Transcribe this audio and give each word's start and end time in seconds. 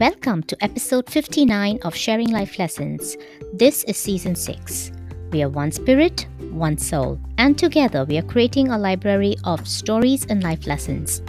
Welcome 0.00 0.44
to 0.44 0.56
episode 0.64 1.10
59 1.10 1.80
of 1.82 1.94
Sharing 1.94 2.30
Life 2.30 2.58
Lessons. 2.58 3.18
This 3.52 3.84
is 3.84 3.98
season 3.98 4.34
6. 4.34 4.92
We 5.30 5.42
are 5.42 5.50
one 5.50 5.70
spirit, 5.72 6.26
one 6.52 6.78
soul, 6.78 7.20
and 7.36 7.58
together 7.58 8.06
we 8.06 8.16
are 8.16 8.22
creating 8.22 8.68
a 8.68 8.78
library 8.78 9.36
of 9.44 9.68
stories 9.68 10.24
and 10.30 10.42
life 10.42 10.66
lessons. 10.66 11.20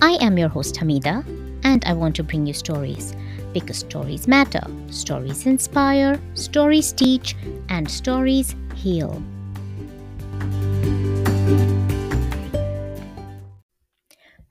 I 0.00 0.12
am 0.20 0.38
your 0.38 0.48
host 0.48 0.76
Hamida, 0.76 1.26
and 1.64 1.84
I 1.84 1.94
want 1.94 2.14
to 2.14 2.22
bring 2.22 2.46
you 2.46 2.52
stories 2.52 3.12
because 3.52 3.78
stories 3.78 4.28
matter, 4.28 4.62
stories 4.90 5.44
inspire, 5.44 6.20
stories 6.34 6.92
teach, 6.92 7.34
and 7.70 7.90
stories 7.90 8.54
heal. 8.76 9.20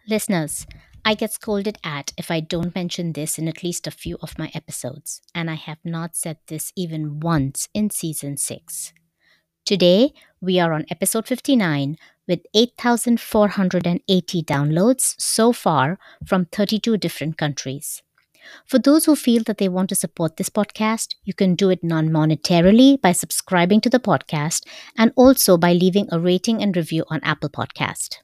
Listeners, 0.09 0.67
I 1.07 1.13
get 1.13 1.33
scolded 1.33 1.77
at 1.83 2.13
if 2.17 2.31
I 2.31 2.39
don't 2.39 2.73
mention 2.73 3.13
this 3.13 3.37
in 3.37 3.47
at 3.47 3.61
least 3.61 3.85
a 3.85 3.91
few 3.91 4.17
of 4.23 4.39
my 4.39 4.49
episodes, 4.55 5.21
and 5.35 5.51
I 5.51 5.53
have 5.53 5.77
not 5.85 6.15
said 6.15 6.37
this 6.47 6.73
even 6.75 7.19
once 7.19 7.69
in 7.75 7.91
season 7.91 8.37
6. 8.37 8.91
Today, 9.65 10.13
we 10.41 10.59
are 10.59 10.73
on 10.73 10.87
episode 10.89 11.27
59 11.27 11.97
with 12.27 12.39
8,480 12.55 14.43
downloads 14.43 15.13
so 15.21 15.53
far 15.53 15.99
from 16.25 16.45
32 16.45 16.97
different 16.97 17.37
countries. 17.37 18.01
For 18.65 18.79
those 18.79 19.05
who 19.05 19.15
feel 19.15 19.43
that 19.43 19.59
they 19.59 19.69
want 19.69 19.89
to 19.89 19.95
support 19.95 20.37
this 20.37 20.49
podcast, 20.49 21.13
you 21.23 21.35
can 21.35 21.53
do 21.53 21.69
it 21.69 21.83
non 21.83 22.09
monetarily 22.09 22.99
by 22.99 23.11
subscribing 23.11 23.79
to 23.81 23.91
the 23.91 23.99
podcast 23.99 24.65
and 24.97 25.11
also 25.15 25.55
by 25.55 25.73
leaving 25.73 26.07
a 26.11 26.19
rating 26.19 26.63
and 26.63 26.75
review 26.75 27.05
on 27.09 27.19
Apple 27.21 27.49
Podcast. 27.49 28.17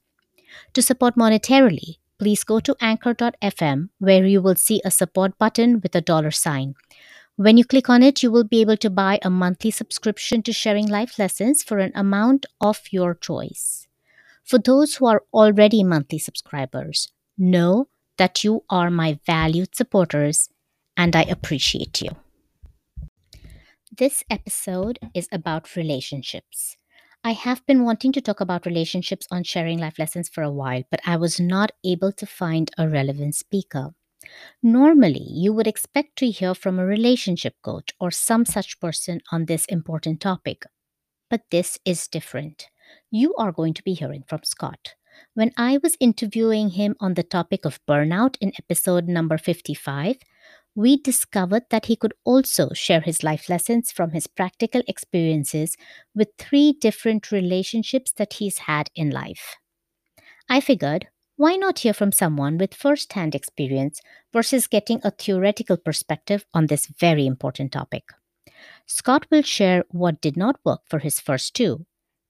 To 0.74 0.82
support 0.82 1.14
monetarily, 1.14 1.98
please 2.22 2.44
go 2.44 2.60
to 2.60 2.76
anchor.fm 2.80 3.88
where 3.98 4.24
you 4.24 4.40
will 4.40 4.54
see 4.54 4.80
a 4.84 4.92
support 4.92 5.36
button 5.38 5.80
with 5.80 5.96
a 5.96 6.00
dollar 6.00 6.30
sign. 6.30 6.74
When 7.34 7.56
you 7.56 7.64
click 7.64 7.90
on 7.90 8.00
it, 8.04 8.22
you 8.22 8.30
will 8.30 8.44
be 8.44 8.60
able 8.60 8.76
to 8.76 8.90
buy 8.90 9.18
a 9.22 9.30
monthly 9.30 9.72
subscription 9.72 10.40
to 10.44 10.52
Sharing 10.52 10.86
Life 10.86 11.18
Lessons 11.18 11.64
for 11.64 11.78
an 11.78 11.90
amount 11.96 12.46
of 12.60 12.80
your 12.92 13.14
choice. 13.14 13.88
For 14.44 14.58
those 14.60 14.94
who 14.94 15.06
are 15.06 15.24
already 15.34 15.82
monthly 15.82 16.20
subscribers, 16.20 17.10
know 17.36 17.88
that 18.18 18.44
you 18.44 18.62
are 18.70 18.90
my 18.90 19.18
valued 19.26 19.74
supporters 19.74 20.48
and 20.96 21.16
I 21.16 21.22
appreciate 21.22 22.02
you. 22.02 22.10
This 23.90 24.22
episode 24.30 25.00
is 25.12 25.28
about 25.32 25.74
relationships. 25.74 26.76
I 27.24 27.32
have 27.34 27.64
been 27.66 27.84
wanting 27.84 28.10
to 28.12 28.20
talk 28.20 28.40
about 28.40 28.66
relationships 28.66 29.28
on 29.30 29.44
sharing 29.44 29.78
life 29.78 29.96
lessons 29.96 30.28
for 30.28 30.42
a 30.42 30.50
while, 30.50 30.82
but 30.90 31.00
I 31.06 31.16
was 31.16 31.38
not 31.38 31.70
able 31.84 32.10
to 32.10 32.26
find 32.26 32.68
a 32.76 32.88
relevant 32.88 33.36
speaker. 33.36 33.94
Normally, 34.60 35.24
you 35.28 35.52
would 35.52 35.68
expect 35.68 36.16
to 36.16 36.30
hear 36.30 36.52
from 36.52 36.80
a 36.80 36.84
relationship 36.84 37.54
coach 37.62 37.90
or 38.00 38.10
some 38.10 38.44
such 38.44 38.80
person 38.80 39.20
on 39.30 39.44
this 39.44 39.66
important 39.66 40.20
topic. 40.20 40.64
But 41.30 41.42
this 41.52 41.78
is 41.84 42.08
different. 42.08 42.66
You 43.12 43.34
are 43.36 43.52
going 43.52 43.74
to 43.74 43.84
be 43.84 43.94
hearing 43.94 44.24
from 44.26 44.40
Scott. 44.42 44.94
When 45.34 45.52
I 45.56 45.78
was 45.80 45.96
interviewing 46.00 46.70
him 46.70 46.96
on 46.98 47.14
the 47.14 47.22
topic 47.22 47.64
of 47.64 47.78
burnout 47.86 48.36
in 48.40 48.52
episode 48.58 49.06
number 49.06 49.38
55, 49.38 50.16
we 50.74 50.96
discovered 50.96 51.64
that 51.70 51.86
he 51.86 51.96
could 51.96 52.14
also 52.24 52.70
share 52.72 53.00
his 53.00 53.22
life 53.22 53.48
lessons 53.48 53.92
from 53.92 54.10
his 54.10 54.26
practical 54.26 54.82
experiences 54.88 55.76
with 56.14 56.28
three 56.38 56.72
different 56.72 57.30
relationships 57.30 58.12
that 58.12 58.34
he's 58.34 58.58
had 58.58 58.88
in 58.94 59.10
life. 59.10 59.56
I 60.48 60.60
figured, 60.60 61.08
why 61.36 61.56
not 61.56 61.80
hear 61.80 61.92
from 61.92 62.12
someone 62.12 62.58
with 62.58 62.74
first 62.74 63.12
hand 63.12 63.34
experience 63.34 64.00
versus 64.32 64.66
getting 64.66 65.00
a 65.02 65.10
theoretical 65.10 65.76
perspective 65.76 66.46
on 66.54 66.66
this 66.66 66.86
very 66.86 67.26
important 67.26 67.72
topic? 67.72 68.04
Scott 68.86 69.26
will 69.30 69.42
share 69.42 69.84
what 69.90 70.20
did 70.20 70.36
not 70.36 70.60
work 70.64 70.80
for 70.88 70.98
his 70.98 71.20
first 71.20 71.54
two, 71.54 71.86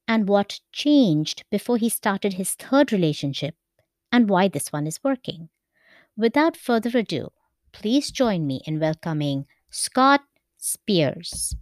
and 0.08 0.28
what 0.28 0.60
changed 0.72 1.44
before 1.50 1.76
he 1.76 1.88
started 1.88 2.34
his 2.34 2.52
third 2.54 2.92
relationship, 2.92 3.54
and 4.10 4.28
why 4.28 4.48
this 4.48 4.72
one 4.72 4.86
is 4.86 5.02
working. 5.04 5.48
Without 6.16 6.56
further 6.56 6.98
ado, 6.98 7.30
please 7.72 8.10
join 8.10 8.46
me 8.46 8.62
in 8.66 8.78
welcoming 8.78 9.46
Scott 9.70 10.20
Spears. 10.58 11.56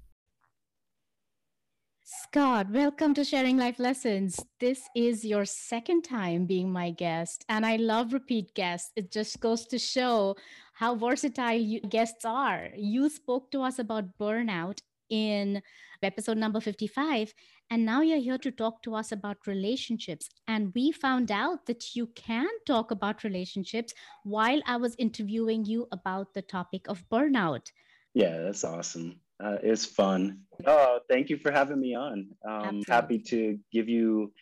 Scott, 2.04 2.70
welcome 2.70 3.12
to 3.14 3.24
Sharing 3.24 3.56
Life 3.56 3.78
Lessons. 3.78 4.38
This 4.60 4.88
is 4.94 5.24
your 5.24 5.44
second 5.44 6.02
time 6.02 6.46
being 6.46 6.70
my 6.70 6.90
guest, 6.90 7.44
and 7.48 7.66
I 7.66 7.76
love 7.76 8.12
repeat 8.12 8.54
guests. 8.54 8.92
It 8.94 9.10
just 9.10 9.40
goes 9.40 9.66
to 9.66 9.78
show 9.78 10.36
how 10.74 10.94
versatile 10.94 11.58
you 11.58 11.80
guests 11.80 12.24
are. 12.24 12.68
You 12.76 13.08
spoke 13.08 13.50
to 13.50 13.62
us 13.62 13.78
about 13.78 14.16
burnout 14.18 14.78
in 15.10 15.62
episode 16.02 16.38
number 16.38 16.60
55, 16.60 17.34
and 17.70 17.84
now 17.84 18.00
you're 18.00 18.18
here 18.18 18.38
to 18.38 18.50
talk 18.50 18.82
to 18.82 18.94
us 18.94 19.12
about 19.12 19.46
relationships. 19.46 20.28
And 20.48 20.72
we 20.74 20.92
found 20.92 21.30
out 21.30 21.66
that 21.66 21.94
you 21.94 22.06
can 22.14 22.48
talk 22.66 22.90
about 22.90 23.24
relationships 23.24 23.92
while 24.24 24.60
I 24.66 24.76
was 24.76 24.96
interviewing 24.98 25.64
you 25.64 25.86
about 25.92 26.34
the 26.34 26.42
topic 26.42 26.88
of 26.88 27.04
burnout. 27.10 27.70
Yeah, 28.14 28.38
that's 28.38 28.64
awesome. 28.64 29.20
Uh, 29.42 29.58
it's 29.62 29.86
fun. 29.86 30.40
Oh, 30.66 31.00
thank 31.08 31.30
you 31.30 31.38
for 31.38 31.50
having 31.50 31.80
me 31.80 31.94
on. 31.94 32.28
Um, 32.46 32.82
happy 32.88 33.18
to 33.28 33.58
give 33.72 33.88
you 33.88 34.32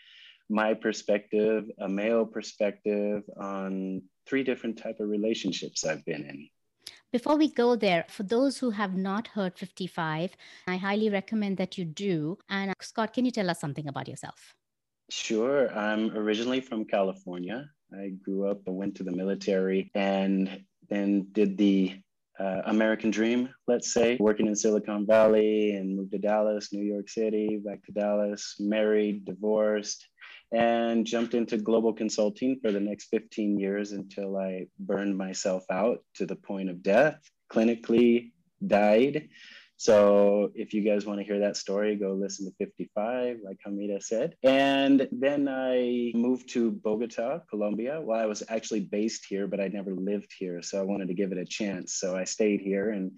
my 0.49 0.75
perspective, 0.75 1.71
a 1.79 1.89
male 1.89 2.25
perspective 2.25 3.23
on 3.39 4.03
three 4.27 4.43
different 4.43 4.79
type 4.79 5.01
of 5.01 5.09
relationships 5.09 5.85
I've 5.85 6.05
been 6.05 6.25
in. 6.25 6.49
Before 7.11 7.37
we 7.37 7.49
go 7.49 7.75
there, 7.75 8.05
for 8.09 8.23
those 8.23 8.59
who 8.59 8.69
have 8.69 8.95
not 8.95 9.29
heard 9.29 9.57
55, 9.57 10.37
I 10.67 10.77
highly 10.77 11.09
recommend 11.09 11.57
that 11.57 11.79
you 11.79 11.87
do. 11.87 12.37
And 12.51 12.71
uh, 12.71 12.75
Scott, 12.83 13.15
can 13.15 13.25
you 13.25 13.31
tell 13.31 13.49
us 13.49 13.59
something 13.59 13.89
about 13.89 14.09
yourself? 14.09 14.55
Sure. 15.09 15.73
I'm 15.75 16.15
originally 16.15 16.61
from 16.61 16.85
California. 16.85 17.65
I 17.95 18.11
grew 18.23 18.47
up, 18.47 18.61
I 18.69 18.73
went 18.73 18.95
to 18.97 19.05
the 19.05 19.13
military, 19.13 19.91
and 19.95 20.63
then 20.91 21.29
did 21.33 21.57
the 21.57 21.99
uh, 22.39 22.61
American 22.67 23.11
dream, 23.11 23.49
let's 23.67 23.95
say, 23.95 24.19
working 24.21 24.47
in 24.47 24.55
Silicon 24.55 25.07
Valley 25.07 25.77
and 25.77 25.97
moved 25.97 26.13
to 26.13 26.19
Dallas, 26.19 26.75
New 26.75 26.85
York 26.85 27.09
City, 27.09 27.59
back 27.65 27.83
to 27.87 27.93
Dallas, 27.93 28.57
married, 28.61 29.25
divorced, 29.25 30.07
and 30.53 31.07
jumped 31.07 31.35
into 31.35 31.59
global 31.59 31.93
consulting 31.93 32.59
for 32.61 32.73
the 32.73 32.81
next 32.81 33.07
15 33.07 33.59
years 33.59 33.93
until 33.93 34.37
I 34.37 34.67
burned 34.79 35.17
myself 35.17 35.65
out 35.71 36.03
to 36.15 36.27
the 36.27 36.37
point 36.37 36.71
of 36.71 36.83
death, 36.83 37.21
clinically 37.51 38.33
died. 38.67 39.29
So 39.77 40.51
if 40.57 40.75
you 40.75 40.83
guys 40.83 41.07
want 41.07 41.21
to 41.21 41.25
hear 41.25 41.39
that 41.39 41.57
story, 41.57 41.95
go 41.95 42.13
listen 42.13 42.47
to 42.47 42.53
55, 42.59 43.39
like 43.45 43.59
Hamida 43.65 44.03
said. 44.03 44.35
And 44.43 45.09
then 45.13 45.49
I 45.49 46.11
moved 46.17 46.49
to 46.55 46.73
Bogota, 46.73 47.43
Colombia. 47.49 48.01
Well, 48.01 48.19
I 48.19 48.27
was 48.27 48.43
actually 48.49 48.81
based 48.81 49.27
here, 49.29 49.47
but 49.47 49.61
I 49.61 49.69
never 49.69 49.95
lived 49.95 50.35
here. 50.37 50.63
So 50.63 50.81
I 50.81 50.83
wanted 50.83 51.09
to 51.09 51.15
give 51.15 51.31
it 51.31 51.39
a 51.39 51.45
chance. 51.45 51.95
So 51.95 52.17
I 52.17 52.25
stayed 52.25 52.61
here 52.61 52.91
and 52.91 53.13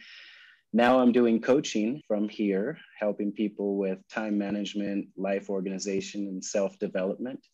now 0.73 1.01
I'm 1.01 1.11
doing 1.11 1.41
coaching 1.41 2.01
from 2.07 2.29
here, 2.29 2.79
helping 2.99 3.33
people 3.33 3.77
with 3.77 3.99
time 4.09 4.39
management, 4.39 5.09
life 5.17 5.51
organization, 5.51 6.29
and 6.29 6.45
self 6.45 6.79
development, 6.79 7.45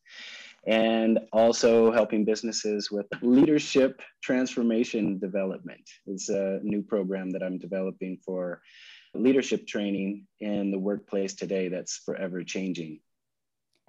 and 0.67 1.21
also 1.33 1.91
helping 1.93 2.25
businesses 2.25 2.91
with 2.91 3.07
leadership 3.23 4.03
transformation 4.23 5.19
development. 5.19 5.89
It's 6.07 6.29
a 6.29 6.61
new 6.63 6.83
program 6.83 7.31
that 7.31 7.43
I'm 7.43 7.59
developing 7.59 8.19
for 8.25 8.61
leadership 9.15 9.67
training 9.67 10.27
in 10.41 10.71
the 10.71 10.79
workplace 10.79 11.35
today 11.35 11.69
that's 11.69 11.97
forever 11.97 12.43
changing. 12.43 13.01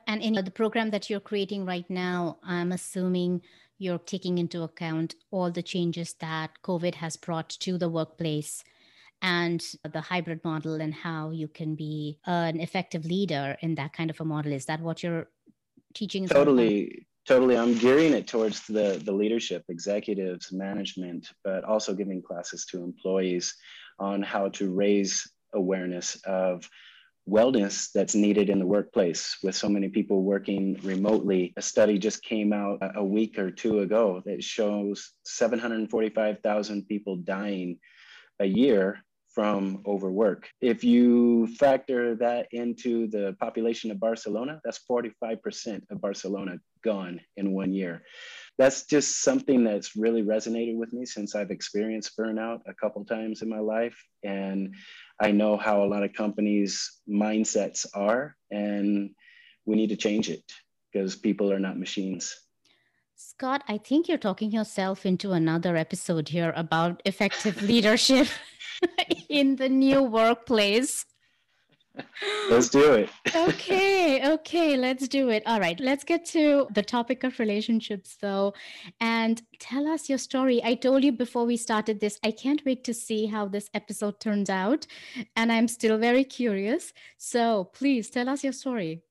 And 0.08 0.22
in 0.22 0.34
the 0.34 0.52
program 0.52 0.92
that 0.92 1.10
you're 1.10 1.20
creating 1.20 1.66
right 1.66 1.90
now, 1.90 2.38
I'm 2.44 2.72
assuming 2.72 3.42
you're 3.78 4.00
taking 4.00 4.38
into 4.38 4.64
account 4.64 5.16
all 5.32 5.52
the 5.52 5.62
changes 5.62 6.14
that 6.22 6.52
COVID 6.64 6.96
has 6.96 7.18
brought 7.18 7.50
to 7.50 7.78
the 7.78 7.90
workplace 7.90 8.64
and 9.22 9.64
the 9.92 10.02
hybrid 10.02 10.44
model 10.44 10.76
and 10.82 10.94
how 10.94 11.32
you 11.32 11.48
can 11.48 11.76
be 11.76 12.20
uh, 12.28 12.32
an 12.32 12.60
effective 12.60 13.06
leader 13.06 13.58
in 13.62 13.76
that 13.76 13.94
kind 13.94 14.10
of 14.10 14.20
a 14.22 14.26
model. 14.26 14.52
Is 14.52 14.66
that 14.66 14.82
what 14.82 15.04
you're 15.04 15.28
teaching? 15.94 16.28
Totally. 16.28 17.08
Totally. 17.28 17.58
I'm 17.58 17.78
gearing 17.78 18.14
it 18.14 18.26
towards 18.26 18.66
the, 18.68 19.02
the 19.04 19.12
leadership, 19.12 19.66
executives, 19.68 20.54
management, 20.54 21.28
but 21.44 21.66
also 21.66 21.94
giving 21.94 22.22
classes 22.22 22.66
to 22.68 22.82
employees 22.82 23.54
on 24.00 24.22
how 24.22 24.48
to 24.50 24.74
raise 24.74 25.30
awareness 25.54 26.16
of 26.24 26.70
wellness 27.30 27.92
that's 27.92 28.16
needed 28.16 28.50
in 28.50 28.60
the 28.60 28.66
workplace 28.66 29.38
with 29.44 29.56
so 29.56 29.68
many 29.68 29.90
people 29.90 30.24
working 30.24 30.80
remotely. 30.84 31.54
A 31.58 31.62
study 31.62 31.98
just 32.00 32.24
came 32.24 32.54
out 32.54 32.80
a 32.96 33.04
week 33.04 33.38
or 33.38 33.52
two 33.52 33.82
ago 33.82 34.22
that 34.26 34.42
shows 34.42 35.12
745,000 35.26 36.88
people 36.88 37.18
dying 37.18 37.78
a 38.40 38.46
year 38.46 39.04
from 39.38 39.84
overwork. 39.86 40.50
If 40.62 40.84
you 40.84 41.46
factor 41.60 42.16
that 42.16 42.48
into 42.54 43.06
the 43.06 43.36
population 43.40 43.92
of 43.92 44.00
Barcelona, 44.00 44.60
that's 44.66 44.80
45% 44.90 45.84
of 45.92 46.02
Barcelona 46.02 46.58
gone 46.84 47.22
in 47.36 47.52
one 47.52 47.72
year. 47.72 48.02
That's 48.58 48.88
just 48.88 49.22
something 49.22 49.64
that's 49.64 49.96
really 49.96 50.24
resonated 50.24 50.76
with 50.76 50.92
me 50.92 51.06
since 51.06 51.36
I've 51.36 51.52
experienced 51.52 52.18
burnout 52.18 52.62
a 52.66 52.74
couple 52.74 53.06
times 53.06 53.44
in 53.44 53.50
my 53.50 53.60
life. 53.60 53.96
And 54.24 54.74
I 55.22 55.30
know 55.30 55.56
how 55.56 55.84
a 55.84 55.92
lot 55.94 56.02
of 56.02 56.14
companies' 56.14 57.00
mindsets 57.08 57.86
are, 57.94 58.36
and 58.50 59.12
we 59.68 59.76
need 59.76 59.90
to 59.90 59.98
change 59.98 60.32
it 60.32 60.52
because 60.92 61.16
people 61.16 61.54
are 61.54 61.60
not 61.60 61.78
machines. 61.78 62.36
Scott, 63.20 63.64
I 63.68 63.80
think 63.80 64.08
you're 64.08 64.20
talking 64.20 64.52
yourself 64.52 65.04
into 65.04 65.32
another 65.32 65.76
episode 65.76 66.30
here 66.30 66.54
about 66.56 67.02
effective 67.04 67.60
leadership 67.64 68.28
in 69.30 69.56
the 69.56 69.68
new 69.68 70.04
workplace. 70.04 71.04
Let's 72.48 72.70
do 72.70 72.94
it. 72.94 73.10
okay, 73.36 74.34
okay, 74.34 74.78
let's 74.78 75.08
do 75.08 75.30
it. 75.30 75.42
All 75.48 75.60
right, 75.60 75.80
let's 75.80 76.04
get 76.04 76.26
to 76.26 76.68
the 76.76 76.84
topic 76.84 77.24
of 77.24 77.40
relationships 77.40 78.18
though. 78.22 78.54
And 79.00 79.42
tell 79.60 79.88
us 79.88 80.10
your 80.10 80.20
story. 80.20 80.64
I 80.64 80.76
told 80.76 81.04
you 81.04 81.12
before 81.12 81.46
we 81.46 81.58
started 81.58 82.00
this, 82.00 82.20
I 82.24 82.30
can't 82.30 82.64
wait 82.68 82.84
to 82.84 82.94
see 82.94 83.26
how 83.26 83.48
this 83.48 83.68
episode 83.74 84.20
turns 84.20 84.52
out. 84.52 84.86
And 85.36 85.52
I'm 85.52 85.68
still 85.68 85.98
very 85.98 86.24
curious. 86.24 86.94
So 87.18 87.64
please 87.74 88.12
tell 88.12 88.30
us 88.30 88.44
your 88.44 88.54
story. 88.54 89.02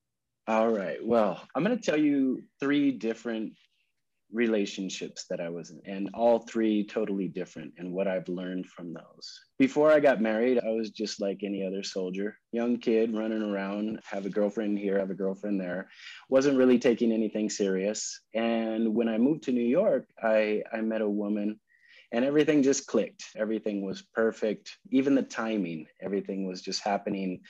All 0.47 0.69
right. 0.69 1.05
Well, 1.05 1.45
I'm 1.53 1.63
going 1.65 1.77
to 1.77 1.83
tell 1.83 1.99
you 1.99 2.41
three 2.61 2.93
different 2.93 3.51
relationships 4.31 5.25
that 5.29 5.39
I 5.39 5.49
was 5.49 5.71
in, 5.71 5.81
and 5.85 6.09
all 6.13 6.39
three 6.39 6.85
totally 6.85 7.27
different, 7.27 7.73
and 7.77 7.93
what 7.93 8.07
I've 8.07 8.27
learned 8.27 8.67
from 8.67 8.93
those. 8.93 9.39
Before 9.57 9.91
I 9.91 9.99
got 9.99 10.21
married, 10.21 10.59
I 10.63 10.69
was 10.69 10.89
just 10.89 11.21
like 11.21 11.41
any 11.43 11.65
other 11.65 11.83
soldier, 11.83 12.37
young 12.51 12.77
kid 12.77 13.15
running 13.15 13.41
around, 13.41 13.99
have 14.05 14.25
a 14.25 14.29
girlfriend 14.29 14.79
here, 14.79 14.99
have 14.99 15.11
a 15.11 15.15
girlfriend 15.15 15.59
there. 15.59 15.89
Wasn't 16.29 16.57
really 16.57 16.79
taking 16.79 17.11
anything 17.11 17.49
serious. 17.49 18.19
And 18.33 18.93
when 18.93 19.07
I 19.07 19.17
moved 19.17 19.43
to 19.43 19.51
New 19.51 19.61
York, 19.61 20.07
I, 20.21 20.63
I 20.73 20.81
met 20.81 21.01
a 21.01 21.09
woman 21.09 21.59
and 22.11 22.23
everything 22.23 22.63
just 22.63 22.87
clicked. 22.87 23.23
Everything 23.35 23.85
was 23.85 24.01
perfect. 24.13 24.77
Even 24.91 25.15
the 25.15 25.23
timing, 25.23 25.87
everything 26.01 26.47
was 26.47 26.61
just 26.61 26.81
happening 26.83 27.41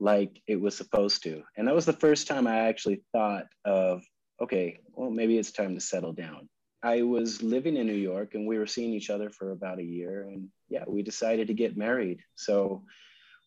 like 0.00 0.40
it 0.46 0.60
was 0.60 0.76
supposed 0.76 1.22
to. 1.22 1.42
And 1.56 1.68
that 1.68 1.74
was 1.74 1.86
the 1.86 1.92
first 1.92 2.26
time 2.26 2.46
I 2.46 2.68
actually 2.68 3.02
thought 3.12 3.46
of 3.64 4.02
okay, 4.40 4.80
well, 4.94 5.10
maybe 5.10 5.38
it's 5.38 5.52
time 5.52 5.74
to 5.74 5.80
settle 5.80 6.12
down. 6.12 6.48
I 6.82 7.02
was 7.02 7.42
living 7.42 7.76
in 7.76 7.86
New 7.86 7.92
York 7.92 8.34
and 8.34 8.46
we 8.46 8.58
were 8.58 8.66
seeing 8.66 8.92
each 8.92 9.10
other 9.10 9.28
for 9.28 9.52
about 9.52 9.78
a 9.78 9.84
year. 9.84 10.22
And 10.22 10.48
yeah, 10.68 10.84
we 10.86 11.02
decided 11.02 11.48
to 11.48 11.54
get 11.54 11.76
married. 11.76 12.20
So 12.36 12.84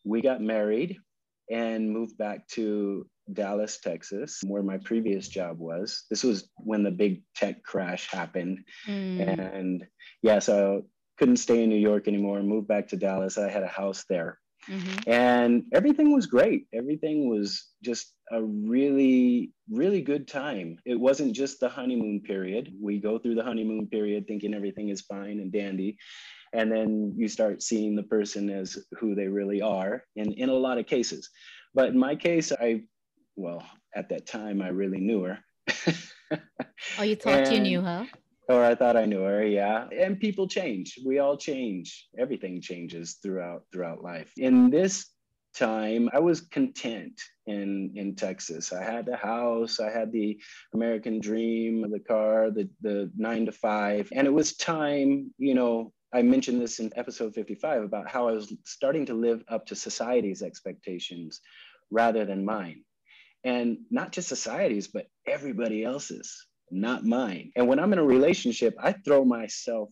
we 0.04 0.22
got 0.22 0.42
married 0.42 0.98
and 1.50 1.90
moved 1.90 2.18
back 2.18 2.48
to 2.50 3.08
Dallas, 3.32 3.80
Texas, 3.80 4.42
where 4.46 4.62
my 4.62 4.78
previous 4.78 5.28
job 5.28 5.58
was. 5.58 6.04
This 6.10 6.24
was 6.24 6.50
when 6.58 6.84
the 6.84 6.92
big 6.92 7.24
tech 7.36 7.64
crash 7.64 8.10
happened. 8.10 8.66
Mm. 8.88 9.56
And 9.56 9.88
yeah, 10.22 10.40
so 10.40 10.84
couldn't 11.18 11.38
stay 11.38 11.64
in 11.64 11.70
New 11.70 11.76
York 11.76 12.08
anymore, 12.08 12.42
moved 12.44 12.68
back 12.68 12.90
to 12.90 12.98
Dallas. 12.98 13.38
I 13.38 13.50
had 13.50 13.64
a 13.64 13.68
house 13.68 14.06
there. 14.10 14.40
Mm-hmm. 14.70 15.10
And 15.10 15.64
everything 15.74 16.14
was 16.14 16.26
great. 16.26 16.68
Everything 16.74 17.30
was 17.30 17.68
just 17.84 18.14
a 18.32 18.42
really, 18.42 19.52
really 19.70 20.02
good 20.02 20.28
time. 20.28 20.78
It 20.86 21.00
wasn't 21.00 21.36
just 21.36 21.60
the 21.60 21.70
honeymoon 21.70 22.22
period. 22.22 22.74
We 22.82 23.00
go 23.00 23.20
through 23.20 23.36
the 23.36 23.44
honeymoon 23.44 23.88
period 23.88 24.28
thinking 24.28 24.54
everything 24.54 24.90
is 24.90 25.02
fine 25.02 25.40
and 25.40 25.52
dandy. 25.52 25.98
And 26.54 26.72
then 26.72 27.14
you 27.18 27.28
start 27.28 27.64
seeing 27.64 27.96
the 27.96 28.04
person 28.04 28.50
as 28.50 28.78
who 29.00 29.16
they 29.16 29.28
really 29.28 29.62
are 29.62 30.04
and 30.16 30.34
in 30.34 30.50
a 30.50 30.54
lot 30.54 30.78
of 30.78 30.86
cases. 30.86 31.30
But 31.74 31.90
in 31.90 31.98
my 31.98 32.16
case, 32.16 32.52
I, 32.52 32.84
well, 33.36 33.64
at 33.96 34.10
that 34.10 34.28
time, 34.28 34.62
I 34.62 34.70
really 34.70 35.00
knew 35.00 35.24
her. 35.24 35.40
oh, 37.00 37.04
you 37.04 37.16
thought 37.16 37.48
and, 37.48 37.54
you 37.54 37.60
knew 37.60 37.82
her? 37.82 38.08
Or 38.54 38.64
I 38.64 38.76
thought 38.76 38.98
I 38.98 39.06
knew 39.06 39.22
her. 39.22 39.46
Yeah, 39.46 39.88
and 39.92 40.20
people 40.20 40.48
change. 40.48 41.00
We 41.06 41.20
all 41.20 41.38
change. 41.38 42.08
Everything 42.18 42.62
changes 42.62 43.18
throughout 43.22 43.64
throughout 43.72 44.04
life. 44.04 44.32
In 44.38 44.70
this 44.70 45.08
time, 45.56 46.10
I 46.14 46.20
was 46.20 46.42
content 46.42 47.20
in 47.48 47.94
in 47.96 48.16
Texas. 48.16 48.72
I 48.72 48.84
had 48.84 49.06
the 49.06 49.18
house. 49.18 49.80
I 49.80 49.90
had 49.90 50.12
the 50.12 50.40
American 50.74 51.20
dream, 51.20 51.90
the 51.92 52.00
car, 52.00 52.52
the 52.52 52.70
the 52.82 53.12
nine 53.16 53.46
to 53.48 53.52
five, 53.52 54.10
and 54.14 54.28
it 54.28 54.34
was 54.34 54.56
time. 54.56 55.34
You 55.38 55.56
know, 55.56 55.92
I 56.14 56.22
mentioned 56.22 56.62
this 56.62 56.80
in 56.80 56.92
episode 56.96 57.34
55 57.34 57.84
about 57.84 58.08
how 58.08 58.28
I 58.28 58.34
was 58.34 58.54
starting 58.66 59.06
to 59.08 59.16
live 59.16 59.44
up 59.48 59.66
to 59.68 59.76
society's 59.76 60.44
expectations 60.44 61.42
rather 61.90 62.24
than 62.26 62.46
mine. 62.46 62.84
And 63.44 63.80
not 63.90 64.12
just 64.12 64.30
society's, 64.30 64.88
but 64.88 65.08
everybody 65.28 65.84
else's 65.84 66.48
not 66.74 67.06
mine. 67.06 67.52
And 67.56 67.68
when 67.68 67.80
I'm 67.80 67.94
in 67.94 68.00
a 68.00 68.04
relationship, 68.04 68.76
I 68.80 68.94
throw 68.94 69.24
myself 69.24 69.90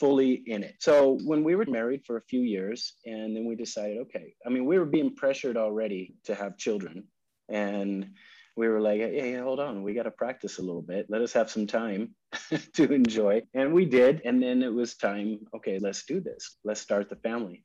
fully 0.00 0.42
in 0.46 0.64
it. 0.64 0.76
So 0.80 1.18
when 1.24 1.44
we 1.44 1.54
were 1.54 1.66
married 1.66 2.02
for 2.04 2.16
a 2.16 2.22
few 2.22 2.40
years, 2.40 2.94
and 3.04 3.36
then 3.36 3.44
we 3.44 3.54
decided, 3.54 3.98
okay, 3.98 4.34
I 4.44 4.48
mean, 4.48 4.64
we 4.64 4.78
were 4.78 4.86
being 4.86 5.14
pressured 5.14 5.56
already 5.56 6.14
to 6.24 6.34
have 6.34 6.56
children. 6.56 7.04
And 7.48 8.10
we 8.56 8.68
were 8.68 8.80
like, 8.80 9.00
hey, 9.00 9.34
hold 9.34 9.60
on, 9.60 9.82
we 9.82 9.94
got 9.94 10.02
to 10.04 10.10
practice 10.10 10.58
a 10.58 10.62
little 10.62 10.82
bit. 10.82 11.06
Let 11.08 11.22
us 11.22 11.32
have 11.32 11.50
some 11.50 11.66
time 11.66 12.14
to 12.74 12.92
enjoy. 12.92 13.42
And 13.54 13.72
we 13.72 13.84
did. 13.84 14.22
And 14.24 14.42
then 14.42 14.62
it 14.62 14.72
was 14.72 14.96
time, 14.96 15.40
okay, 15.54 15.78
let's 15.78 16.04
do 16.04 16.20
this. 16.20 16.56
Let's 16.64 16.80
start 16.80 17.08
the 17.08 17.16
family. 17.16 17.62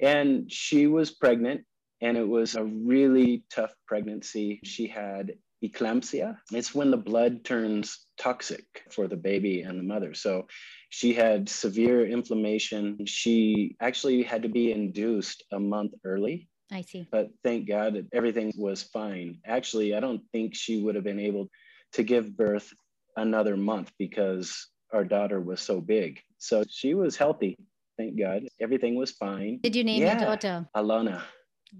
And 0.00 0.50
she 0.50 0.86
was 0.86 1.10
pregnant, 1.10 1.62
and 2.00 2.16
it 2.16 2.26
was 2.26 2.54
a 2.54 2.64
really 2.64 3.44
tough 3.50 3.72
pregnancy. 3.86 4.60
She 4.64 4.86
had 4.86 5.32
eclampsia. 5.64 6.36
It's 6.52 6.74
when 6.74 6.90
the 6.90 6.96
blood 6.96 7.44
turns 7.44 8.06
toxic 8.18 8.64
for 8.90 9.08
the 9.08 9.16
baby 9.16 9.62
and 9.62 9.78
the 9.78 9.82
mother. 9.82 10.14
So 10.14 10.46
she 10.90 11.14
had 11.14 11.48
severe 11.48 12.06
inflammation. 12.06 13.06
She 13.06 13.76
actually 13.80 14.22
had 14.22 14.42
to 14.42 14.48
be 14.48 14.72
induced 14.72 15.42
a 15.52 15.58
month 15.58 15.92
early. 16.04 16.48
I 16.70 16.82
see. 16.82 17.06
But 17.10 17.30
thank 17.42 17.68
God 17.68 17.94
that 17.94 18.06
everything 18.12 18.52
was 18.56 18.82
fine. 18.82 19.38
Actually, 19.46 19.94
I 19.94 20.00
don't 20.00 20.22
think 20.32 20.54
she 20.54 20.82
would 20.82 20.94
have 20.94 21.04
been 21.04 21.20
able 21.20 21.48
to 21.92 22.02
give 22.02 22.36
birth 22.36 22.72
another 23.16 23.56
month 23.56 23.92
because 23.98 24.68
our 24.92 25.04
daughter 25.04 25.40
was 25.40 25.60
so 25.60 25.80
big. 25.80 26.20
So 26.38 26.64
she 26.68 26.94
was 26.94 27.16
healthy. 27.16 27.56
Thank 27.96 28.18
God. 28.18 28.42
Everything 28.60 28.96
was 28.96 29.12
fine. 29.12 29.60
Did 29.62 29.76
you 29.76 29.84
name 29.84 30.02
yeah. 30.02 30.18
your 30.18 30.26
daughter? 30.30 30.68
Alana. 30.76 31.22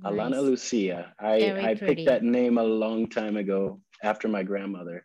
Nice. 0.03 0.13
Alana 0.13 0.43
Lucia. 0.43 1.13
I, 1.19 1.71
I 1.71 1.75
picked 1.75 2.07
that 2.07 2.23
name 2.23 2.59
a 2.59 2.63
long 2.63 3.09
time 3.09 3.37
ago 3.37 3.81
after 4.03 4.29
my 4.29 4.43
grandmother. 4.43 5.05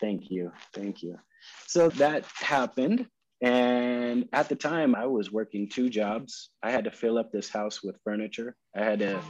Thank 0.00 0.30
you. 0.30 0.52
Thank 0.72 1.02
you. 1.02 1.18
So 1.66 1.88
that 1.90 2.24
happened. 2.40 3.06
And 3.42 4.28
at 4.32 4.48
the 4.48 4.56
time, 4.56 4.94
I 4.94 5.06
was 5.06 5.30
working 5.30 5.68
two 5.68 5.90
jobs. 5.90 6.50
I 6.62 6.70
had 6.70 6.84
to 6.84 6.90
fill 6.90 7.18
up 7.18 7.32
this 7.32 7.50
house 7.50 7.82
with 7.82 7.96
furniture. 8.02 8.56
I 8.74 8.84
had 8.84 8.98
to 9.00 9.20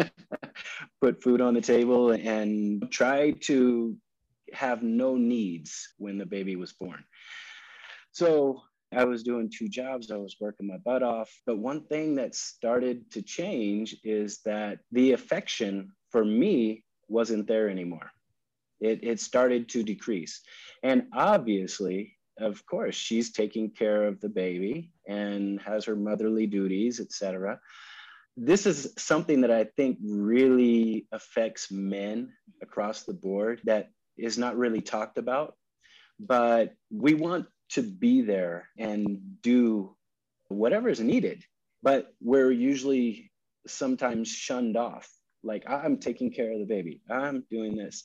put 1.00 1.22
food 1.22 1.40
on 1.40 1.54
the 1.54 1.60
table 1.60 2.12
and 2.12 2.90
try 2.90 3.32
to 3.42 3.96
have 4.54 4.82
no 4.82 5.16
needs 5.16 5.88
when 5.98 6.16
the 6.16 6.24
baby 6.24 6.56
was 6.56 6.72
born. 6.72 7.04
So 8.12 8.62
I 8.92 9.04
was 9.04 9.22
doing 9.22 9.50
two 9.50 9.68
jobs, 9.68 10.10
I 10.10 10.16
was 10.16 10.36
working 10.40 10.66
my 10.66 10.78
butt 10.78 11.02
off. 11.02 11.30
But 11.46 11.58
one 11.58 11.84
thing 11.86 12.14
that 12.16 12.34
started 12.34 13.10
to 13.12 13.22
change 13.22 13.96
is 14.02 14.40
that 14.44 14.78
the 14.92 15.12
affection 15.12 15.92
for 16.10 16.24
me 16.24 16.84
wasn't 17.08 17.46
there 17.46 17.68
anymore. 17.68 18.10
It, 18.80 19.00
it 19.02 19.20
started 19.20 19.68
to 19.70 19.82
decrease. 19.82 20.40
And 20.82 21.06
obviously, 21.12 22.16
of 22.38 22.64
course, 22.66 22.94
she's 22.94 23.32
taking 23.32 23.70
care 23.70 24.06
of 24.06 24.20
the 24.20 24.28
baby 24.28 24.92
and 25.06 25.60
has 25.62 25.84
her 25.84 25.96
motherly 25.96 26.46
duties, 26.46 27.00
etc. 27.00 27.60
This 28.36 28.66
is 28.66 28.92
something 28.96 29.40
that 29.40 29.50
I 29.50 29.64
think 29.64 29.98
really 30.00 31.08
affects 31.12 31.70
men 31.70 32.32
across 32.62 33.02
the 33.02 33.14
board 33.14 33.60
that 33.64 33.90
is 34.16 34.38
not 34.38 34.56
really 34.56 34.80
talked 34.80 35.18
about. 35.18 35.56
But 36.20 36.74
we 36.90 37.14
want 37.14 37.46
to 37.70 37.82
be 37.82 38.22
there 38.22 38.68
and 38.78 39.18
do 39.42 39.94
whatever 40.48 40.88
is 40.88 41.00
needed. 41.00 41.44
But 41.82 42.08
we're 42.20 42.50
usually 42.50 43.30
sometimes 43.66 44.28
shunned 44.28 44.76
off. 44.76 45.08
Like, 45.42 45.64
I'm 45.68 45.98
taking 45.98 46.32
care 46.32 46.52
of 46.52 46.58
the 46.58 46.66
baby, 46.66 47.02
I'm 47.10 47.44
doing 47.50 47.76
this. 47.76 48.04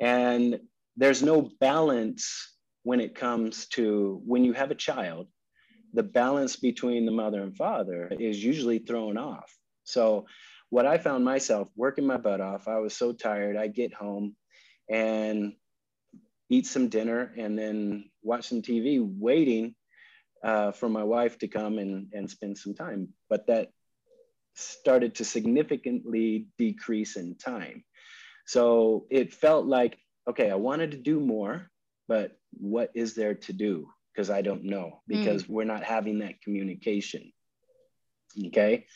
And 0.00 0.60
there's 0.96 1.22
no 1.22 1.50
balance 1.60 2.54
when 2.82 3.00
it 3.00 3.14
comes 3.14 3.66
to 3.66 4.20
when 4.24 4.44
you 4.44 4.52
have 4.52 4.70
a 4.70 4.74
child, 4.74 5.28
the 5.94 6.02
balance 6.02 6.56
between 6.56 7.06
the 7.06 7.12
mother 7.12 7.42
and 7.42 7.56
father 7.56 8.12
is 8.18 8.42
usually 8.42 8.78
thrown 8.78 9.16
off. 9.16 9.50
So, 9.84 10.26
what 10.70 10.84
I 10.84 10.98
found 10.98 11.24
myself 11.24 11.68
working 11.76 12.06
my 12.06 12.16
butt 12.16 12.40
off, 12.40 12.66
I 12.66 12.78
was 12.78 12.94
so 12.94 13.12
tired. 13.12 13.56
I 13.56 13.68
get 13.68 13.94
home 13.94 14.34
and 14.90 15.52
eat 16.48 16.66
some 16.66 16.88
dinner 16.88 17.32
and 17.36 17.58
then 17.58 18.10
watch 18.22 18.48
some 18.48 18.62
TV, 18.62 19.00
waiting 19.00 19.74
uh, 20.44 20.72
for 20.72 20.88
my 20.88 21.02
wife 21.02 21.38
to 21.38 21.48
come 21.48 21.78
and, 21.78 22.08
and 22.12 22.30
spend 22.30 22.56
some 22.56 22.74
time. 22.74 23.08
But 23.28 23.46
that 23.48 23.70
started 24.54 25.16
to 25.16 25.24
significantly 25.24 26.48
decrease 26.56 27.16
in 27.16 27.36
time. 27.36 27.84
So 28.46 29.06
it 29.10 29.34
felt 29.34 29.66
like, 29.66 29.98
okay, 30.28 30.50
I 30.50 30.54
wanted 30.54 30.92
to 30.92 30.96
do 30.96 31.20
more, 31.20 31.70
but 32.08 32.32
what 32.52 32.90
is 32.94 33.14
there 33.14 33.34
to 33.34 33.52
do? 33.52 33.88
Because 34.14 34.30
I 34.30 34.42
don't 34.42 34.64
know, 34.64 35.02
because 35.06 35.44
mm. 35.44 35.50
we're 35.50 35.64
not 35.64 35.82
having 35.82 36.20
that 36.20 36.40
communication. 36.40 37.32
Okay. 38.46 38.86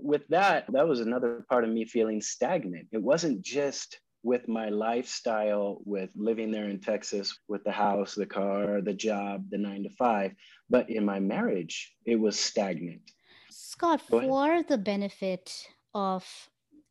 With 0.00 0.26
that, 0.28 0.66
that 0.72 0.88
was 0.88 1.00
another 1.00 1.44
part 1.48 1.64
of 1.64 1.70
me 1.70 1.84
feeling 1.84 2.20
stagnant. 2.20 2.88
It 2.92 3.02
wasn't 3.02 3.42
just 3.42 3.98
with 4.22 4.48
my 4.48 4.68
lifestyle, 4.68 5.80
with 5.84 6.10
living 6.14 6.50
there 6.50 6.68
in 6.68 6.78
Texas, 6.78 7.36
with 7.48 7.64
the 7.64 7.72
house, 7.72 8.14
the 8.14 8.26
car, 8.26 8.80
the 8.80 8.94
job, 8.94 9.44
the 9.50 9.58
nine 9.58 9.82
to 9.82 9.90
five, 9.90 10.32
but 10.70 10.88
in 10.88 11.04
my 11.04 11.18
marriage, 11.18 11.94
it 12.04 12.16
was 12.16 12.38
stagnant. 12.38 13.10
Scott, 13.50 14.00
for 14.00 14.62
the 14.62 14.78
benefit 14.78 15.66
of 15.94 16.24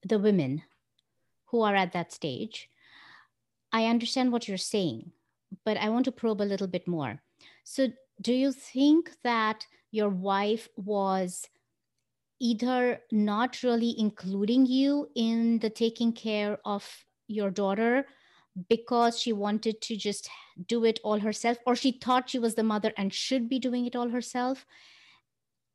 the 0.04 0.20
women 0.20 0.62
who 1.46 1.62
are 1.62 1.76
at 1.76 1.94
that 1.94 2.12
stage, 2.12 2.70
I 3.72 3.86
understand 3.86 4.32
what 4.32 4.48
you're 4.48 4.58
saying, 4.58 5.12
but 5.64 5.78
I 5.78 5.90
want 5.90 6.06
to 6.06 6.12
probe 6.12 6.42
a 6.42 6.44
little 6.44 6.68
bit 6.68 6.88
more. 6.88 7.22
So, 7.64 7.88
do 8.22 8.34
you 8.34 8.52
think 8.52 9.12
that 9.24 9.66
your 9.92 10.10
wife 10.10 10.68
was 10.76 11.48
either 12.40 13.00
not 13.12 13.64
really 13.64 13.96
including 13.98 14.66
you 14.66 15.10
in 15.16 15.60
the 15.60 15.70
taking 15.70 16.12
care 16.12 16.60
of 16.66 17.06
your 17.34 17.52
daughter 17.52 18.06
because 18.70 19.20
she 19.20 19.32
wanted 19.32 19.82
to 19.82 19.96
just 19.96 20.30
do 20.68 20.84
it 20.84 21.00
all 21.04 21.20
herself, 21.20 21.58
or 21.66 21.76
she 21.76 21.92
thought 21.92 22.30
she 22.30 22.40
was 22.40 22.56
the 22.56 22.64
mother 22.64 22.92
and 22.98 23.14
should 23.14 23.48
be 23.48 23.60
doing 23.60 23.86
it 23.86 23.96
all 23.96 24.10
herself? 24.10 24.66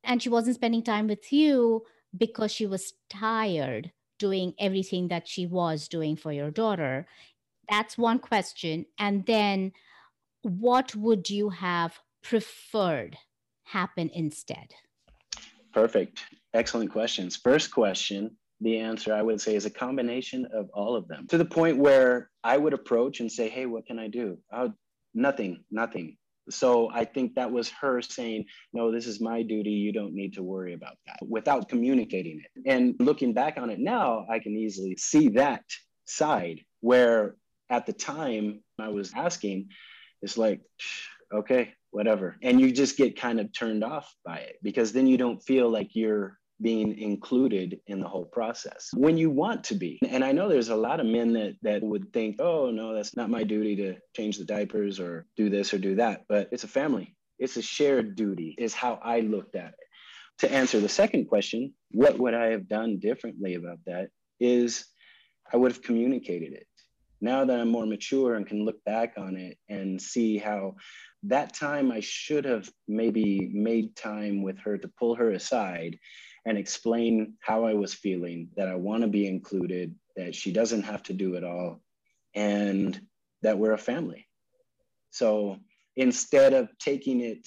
And 0.03 0.21
she 0.21 0.29
wasn't 0.29 0.55
spending 0.55 0.83
time 0.83 1.07
with 1.07 1.33
you 1.33 1.83
because 2.15 2.51
she 2.51 2.65
was 2.65 2.93
tired 3.09 3.91
doing 4.19 4.53
everything 4.59 5.09
that 5.09 5.27
she 5.27 5.45
was 5.45 5.87
doing 5.87 6.15
for 6.15 6.31
your 6.31 6.51
daughter. 6.51 7.07
That's 7.69 7.97
one 7.97 8.19
question. 8.19 8.85
And 8.97 9.25
then, 9.25 9.73
what 10.41 10.95
would 10.95 11.29
you 11.29 11.49
have 11.49 11.99
preferred 12.23 13.17
happen 13.63 14.09
instead? 14.13 14.73
Perfect. 15.73 16.23
Excellent 16.53 16.91
questions. 16.91 17.35
First 17.35 17.71
question 17.71 18.37
the 18.61 18.79
answer 18.79 19.13
I 19.13 19.21
would 19.21 19.39
say 19.39 19.55
is 19.55 19.65
a 19.65 19.71
combination 19.71 20.47
of 20.53 20.69
all 20.73 20.95
of 20.95 21.07
them 21.07 21.27
to 21.27 21.37
the 21.37 21.45
point 21.45 21.77
where 21.77 22.29
I 22.43 22.57
would 22.57 22.73
approach 22.73 23.19
and 23.19 23.31
say, 23.31 23.49
Hey, 23.49 23.65
what 23.65 23.85
can 23.85 23.99
I 23.99 24.07
do? 24.07 24.37
Oh, 24.51 24.73
nothing, 25.13 25.63
nothing. 25.69 26.17
So 26.49 26.89
I 26.91 27.03
think 27.03 27.35
that 27.35 27.51
was 27.51 27.69
her 27.81 28.01
saying, 28.01 28.45
No, 28.73 28.91
this 28.91 29.05
is 29.05 29.21
my 29.21 29.43
duty. 29.43 29.71
You 29.71 29.91
don't 29.91 30.13
need 30.13 30.33
to 30.33 30.43
worry 30.43 30.73
about 30.73 30.97
that 31.05 31.19
without 31.27 31.69
communicating 31.69 32.41
it. 32.43 32.61
And 32.65 32.95
looking 32.99 33.33
back 33.33 33.57
on 33.57 33.69
it 33.69 33.79
now, 33.79 34.25
I 34.29 34.39
can 34.39 34.55
easily 34.55 34.95
see 34.97 35.29
that 35.29 35.63
side 36.05 36.61
where 36.81 37.35
at 37.69 37.85
the 37.85 37.93
time 37.93 38.63
I 38.79 38.89
was 38.89 39.11
asking, 39.13 39.69
it's 40.21 40.37
like, 40.37 40.61
okay, 41.33 41.73
whatever. 41.91 42.37
And 42.41 42.59
you 42.59 42.71
just 42.71 42.97
get 42.97 43.19
kind 43.19 43.39
of 43.39 43.51
turned 43.53 43.83
off 43.83 44.11
by 44.25 44.37
it 44.37 44.55
because 44.63 44.93
then 44.93 45.05
you 45.05 45.17
don't 45.17 45.43
feel 45.43 45.69
like 45.69 45.89
you're 45.93 46.37
being 46.61 46.97
included 46.97 47.79
in 47.87 47.99
the 47.99 48.07
whole 48.07 48.25
process 48.25 48.89
when 48.93 49.17
you 49.17 49.29
want 49.29 49.63
to 49.65 49.75
be. 49.75 49.99
And 50.07 50.23
I 50.23 50.31
know 50.31 50.49
there's 50.49 50.69
a 50.69 50.75
lot 50.75 50.99
of 50.99 51.05
men 51.05 51.33
that 51.33 51.55
that 51.61 51.83
would 51.83 52.11
think, 52.13 52.37
"Oh, 52.39 52.71
no, 52.71 52.93
that's 52.93 53.15
not 53.15 53.29
my 53.29 53.43
duty 53.43 53.75
to 53.77 53.95
change 54.15 54.37
the 54.37 54.45
diapers 54.45 54.99
or 54.99 55.27
do 55.35 55.49
this 55.49 55.73
or 55.73 55.77
do 55.77 55.95
that." 55.95 56.25
But 56.27 56.49
it's 56.51 56.63
a 56.63 56.67
family. 56.67 57.15
It's 57.39 57.57
a 57.57 57.61
shared 57.61 58.15
duty 58.15 58.55
is 58.57 58.73
how 58.73 58.99
I 59.03 59.19
looked 59.19 59.55
at 59.55 59.69
it. 59.69 59.87
To 60.39 60.51
answer 60.51 60.79
the 60.79 60.89
second 60.89 61.25
question, 61.25 61.73
what 61.91 62.17
would 62.17 62.33
I 62.33 62.47
have 62.47 62.67
done 62.67 62.99
differently 62.99 63.55
about 63.55 63.79
that 63.85 64.09
is 64.39 64.85
I 65.51 65.57
would 65.57 65.71
have 65.71 65.81
communicated 65.81 66.53
it. 66.53 66.67
Now 67.21 67.45
that 67.45 67.59
I'm 67.59 67.69
more 67.69 67.85
mature 67.85 68.35
and 68.35 68.45
can 68.45 68.63
look 68.63 68.83
back 68.83 69.13
on 69.17 69.35
it 69.35 69.57
and 69.69 69.99
see 69.99 70.37
how 70.37 70.75
that 71.23 71.53
time 71.53 71.91
I 71.91 71.99
should 72.01 72.45
have 72.45 72.69
maybe 72.87 73.49
made 73.51 73.95
time 73.95 74.43
with 74.43 74.59
her 74.59 74.77
to 74.77 74.91
pull 74.99 75.15
her 75.15 75.31
aside 75.31 75.97
and 76.47 76.57
explain 76.57 77.33
how 77.41 77.65
I 77.65 77.73
was 77.73 77.93
feeling, 77.93 78.47
that 78.55 78.69
I 78.69 78.75
want 78.75 79.01
to 79.01 79.09
be 79.09 79.27
included, 79.27 79.93
that 80.15 80.33
she 80.33 80.53
doesn't 80.53 80.83
have 80.83 81.03
to 81.03 81.13
do 81.13 81.35
it 81.35 81.43
all, 81.43 81.81
and 82.33 82.99
that 83.41 83.59
we're 83.59 83.73
a 83.73 83.77
family. 83.77 84.25
So 85.09 85.57
instead 85.97 86.53
of 86.53 86.69
taking 86.79 87.19
it 87.19 87.45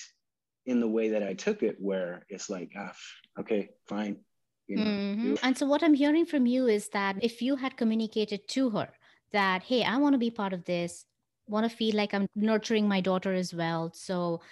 in 0.66 0.80
the 0.80 0.87
way 0.87 1.09
that 1.09 1.23
I 1.23 1.33
took 1.33 1.62
it, 1.62 1.76
where 1.80 2.26
it's 2.28 2.50
like, 2.50 2.73
ah, 2.76 2.92
okay, 3.40 3.71
fine. 3.88 4.19
You 4.66 4.76
know, 4.76 4.85
mm-hmm. 4.85 5.35
And 5.42 5.57
so, 5.57 5.66
what 5.66 5.83
I'm 5.83 5.95
hearing 5.95 6.26
from 6.26 6.47
you 6.47 6.66
is 6.66 6.90
that 6.90 7.16
if 7.23 7.40
you 7.40 7.57
had 7.57 7.76
communicated 7.78 8.47
to 8.49 8.71
her 8.71 8.88
that, 9.33 9.62
hey, 9.62 9.83
I 9.83 9.97
want 9.97 10.12
to 10.12 10.19
be 10.19 10.30
part 10.30 10.52
of 10.52 10.64
this, 10.64 11.07
want 11.49 11.69
to 11.69 11.75
feel 11.75 11.97
like 11.97 12.12
I'm 12.12 12.28
nurturing 12.37 12.87
my 12.87 13.00
daughter 13.00 13.33
as 13.33 13.52
well. 13.52 13.90
So, 13.95 14.42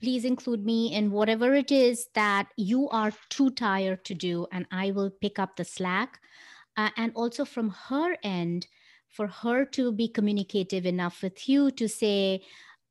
please 0.00 0.24
include 0.24 0.64
me 0.64 0.92
in 0.92 1.10
whatever 1.10 1.54
it 1.54 1.72
is 1.72 2.08
that 2.14 2.48
you 2.56 2.88
are 2.90 3.12
too 3.30 3.50
tired 3.50 4.04
to 4.04 4.14
do, 4.14 4.46
and 4.52 4.66
I 4.70 4.90
will 4.90 5.10
pick 5.10 5.38
up 5.38 5.56
the 5.56 5.64
slack. 5.64 6.20
Uh, 6.76 6.90
and 6.96 7.12
also 7.14 7.44
from 7.44 7.70
her 7.88 8.16
end, 8.22 8.66
for 9.08 9.26
her 9.26 9.64
to 9.64 9.92
be 9.92 10.08
communicative 10.08 10.84
enough 10.84 11.22
with 11.22 11.48
you 11.48 11.70
to 11.70 11.88
say, 11.88 12.42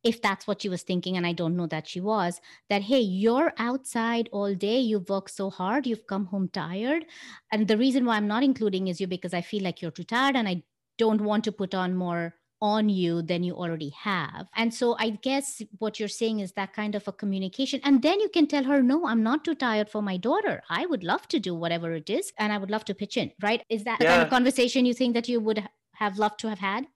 if 0.04 0.22
that's 0.22 0.46
what 0.46 0.62
she 0.62 0.70
was 0.70 0.84
thinking, 0.84 1.18
and 1.18 1.26
I 1.26 1.34
don't 1.34 1.56
know 1.56 1.68
that 1.68 1.88
she 1.88 2.00
was, 2.00 2.40
that, 2.70 2.84
hey, 2.84 3.00
you're 3.00 3.54
outside 3.58 4.30
all 4.32 4.54
day, 4.54 4.80
you've 4.80 5.10
worked 5.10 5.32
so 5.32 5.50
hard, 5.50 5.88
you've 5.88 6.08
come 6.08 6.26
home 6.26 6.48
tired. 6.48 7.06
And 7.52 7.68
the 7.68 7.78
reason 7.78 8.06
why 8.06 8.16
I'm 8.16 8.28
not 8.28 8.44
including 8.44 8.88
is 8.88 9.02
you 9.02 9.08
because 9.08 9.34
I 9.34 9.42
feel 9.42 9.64
like 9.64 9.82
you're 9.82 9.92
too 9.92 10.04
tired 10.04 10.36
and 10.36 10.48
I 10.48 10.64
don't 10.98 11.22
want 11.22 11.44
to 11.46 11.52
put 11.52 11.74
on 11.74 11.96
more 11.96 12.36
on 12.66 12.90
you 12.90 13.22
than 13.22 13.44
you 13.44 13.54
already 13.54 13.92
have. 13.92 14.48
And 14.56 14.74
so 14.74 14.96
I 14.98 15.12
guess 15.28 15.62
what 15.78 16.00
you're 16.00 16.18
saying 16.22 16.40
is 16.40 16.54
that 16.54 16.74
kind 16.74 16.96
of 16.96 17.08
a 17.08 17.12
communication. 17.12 17.80
And 17.84 18.02
then 18.02 18.20
you 18.20 18.30
can 18.30 18.48
tell 18.48 18.64
her, 18.64 18.82
no, 18.82 19.06
I'm 19.06 19.22
not 19.22 19.46
too 19.46 19.54
tired 19.54 19.88
for 19.88 20.02
my 20.02 20.18
daughter. 20.18 20.64
I 20.68 20.88
would 20.88 21.04
love 21.04 21.28
to 21.28 21.40
do 21.40 21.54
whatever 21.54 21.92
it 21.94 22.10
is 22.10 22.34
and 22.40 22.52
I 22.52 22.58
would 22.58 22.72
love 22.72 22.86
to 22.86 22.96
pitch 22.96 23.18
in, 23.18 23.32
right? 23.48 23.62
Is 23.70 23.84
that 23.84 24.00
yeah. 24.00 24.06
the 24.06 24.12
kind 24.12 24.24
of 24.24 24.30
conversation 24.30 24.88
you 24.88 24.96
think 24.96 25.14
that 25.14 25.30
you 25.30 25.40
would 25.40 25.60
have 25.94 26.18
loved 26.18 26.40
to 26.40 26.50
have 26.50 26.58
had? 26.58 26.88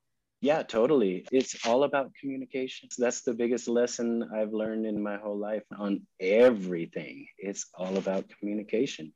Yeah, 0.41 0.63
totally. 0.63 1.27
It's 1.31 1.53
all 1.67 1.83
about 1.83 2.15
communication. 2.19 2.89
That's 2.97 3.21
the 3.21 3.33
biggest 3.33 3.67
lesson 3.67 4.27
I've 4.33 4.53
learned 4.53 4.85
in 4.87 5.03
my 5.03 5.17
whole 5.17 5.37
life 5.37 5.67
on 5.77 6.01
everything. 6.19 7.27
It's 7.37 7.67
all 7.77 7.95
about 7.97 8.25
communication. 8.39 9.13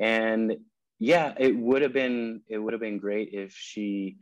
And 0.00 0.56
yeah, 0.98 1.34
it 1.38 1.54
would 1.56 1.82
have 1.82 1.92
been 1.92 2.40
it 2.48 2.58
would 2.58 2.72
have 2.72 2.80
been 2.88 2.98
great 2.98 3.28
if 3.32 3.52
she 3.52 4.16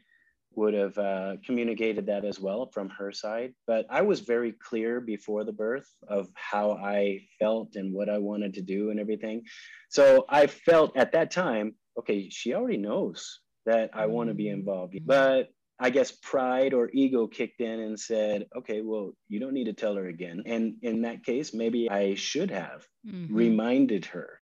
would 0.57 0.75
have 0.75 0.97
uh, 0.99 1.37
communicated 1.45 2.07
that 2.07 2.25
as 2.25 2.39
well 2.41 2.71
from 2.73 2.89
her 2.91 3.13
side. 3.13 3.55
But 3.67 3.87
I 3.91 4.03
was 4.03 4.21
very 4.21 4.53
clear 4.53 5.01
before 5.01 5.45
the 5.45 5.53
birth 5.53 5.89
of 6.09 6.29
how 6.35 6.73
I 6.73 7.21
felt 7.39 7.77
and 7.77 7.93
what 7.95 8.09
I 8.09 8.19
wanted 8.19 8.55
to 8.55 8.63
do 8.63 8.91
and 8.91 9.01
everything. 9.01 9.43
So 9.91 10.25
I 10.29 10.47
felt 10.47 10.97
at 10.97 11.13
that 11.13 11.31
time, 11.31 11.75
okay, 11.99 12.29
she 12.31 12.55
already 12.55 12.79
knows 12.79 13.41
that 13.67 13.91
I 13.95 14.07
want 14.07 14.29
to 14.29 14.35
be 14.35 14.45
mm-hmm. 14.45 14.61
involved. 14.61 14.95
But 15.05 15.49
I 15.79 15.91
guess 15.91 16.13
pride 16.13 16.75
or 16.75 16.91
ego 16.93 17.27
kicked 17.27 17.61
in 17.61 17.81
and 17.81 17.99
said, 17.99 18.47
okay, 18.57 18.83
well, 18.83 19.13
you 19.29 19.41
don't 19.41 19.55
need 19.55 19.65
to 19.65 19.73
tell 19.73 19.97
her 19.97 20.07
again. 20.07 20.43
And 20.47 20.77
in 20.83 21.03
that 21.03 21.25
case, 21.25 21.53
maybe 21.53 21.91
I 21.91 22.15
should 22.15 22.51
have 22.51 22.87
mm-hmm. 23.07 23.35
reminded 23.35 24.07
her. 24.07 24.42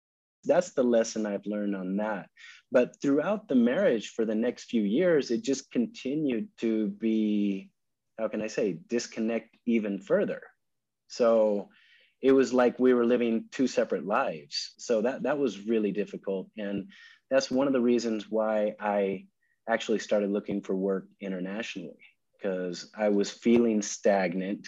That's 0.47 0.71
the 0.71 0.83
lesson 0.83 1.25
I've 1.25 1.45
learned 1.45 1.75
on 1.75 1.97
that. 1.97 2.29
But 2.71 3.01
throughout 3.01 3.47
the 3.47 3.55
marriage 3.55 4.09
for 4.09 4.25
the 4.25 4.35
next 4.35 4.65
few 4.65 4.81
years, 4.81 5.31
it 5.31 5.43
just 5.43 5.71
continued 5.71 6.47
to 6.59 6.87
be, 6.87 7.69
how 8.19 8.27
can 8.27 8.41
I 8.41 8.47
say, 8.47 8.79
disconnect 8.89 9.55
even 9.65 9.99
further. 9.99 10.41
So 11.07 11.69
it 12.21 12.31
was 12.31 12.53
like 12.53 12.79
we 12.79 12.93
were 12.93 13.05
living 13.05 13.45
two 13.51 13.67
separate 13.67 14.05
lives. 14.05 14.73
So 14.77 15.01
that 15.01 15.23
that 15.23 15.37
was 15.37 15.67
really 15.67 15.91
difficult. 15.91 16.49
And 16.57 16.89
that's 17.29 17.51
one 17.51 17.67
of 17.67 17.73
the 17.73 17.81
reasons 17.81 18.25
why 18.29 18.73
I 18.79 19.25
actually 19.69 19.99
started 19.99 20.31
looking 20.31 20.61
for 20.61 20.75
work 20.75 21.07
internationally, 21.21 21.99
because 22.33 22.89
I 22.97 23.09
was 23.09 23.29
feeling 23.29 23.81
stagnant 23.81 24.67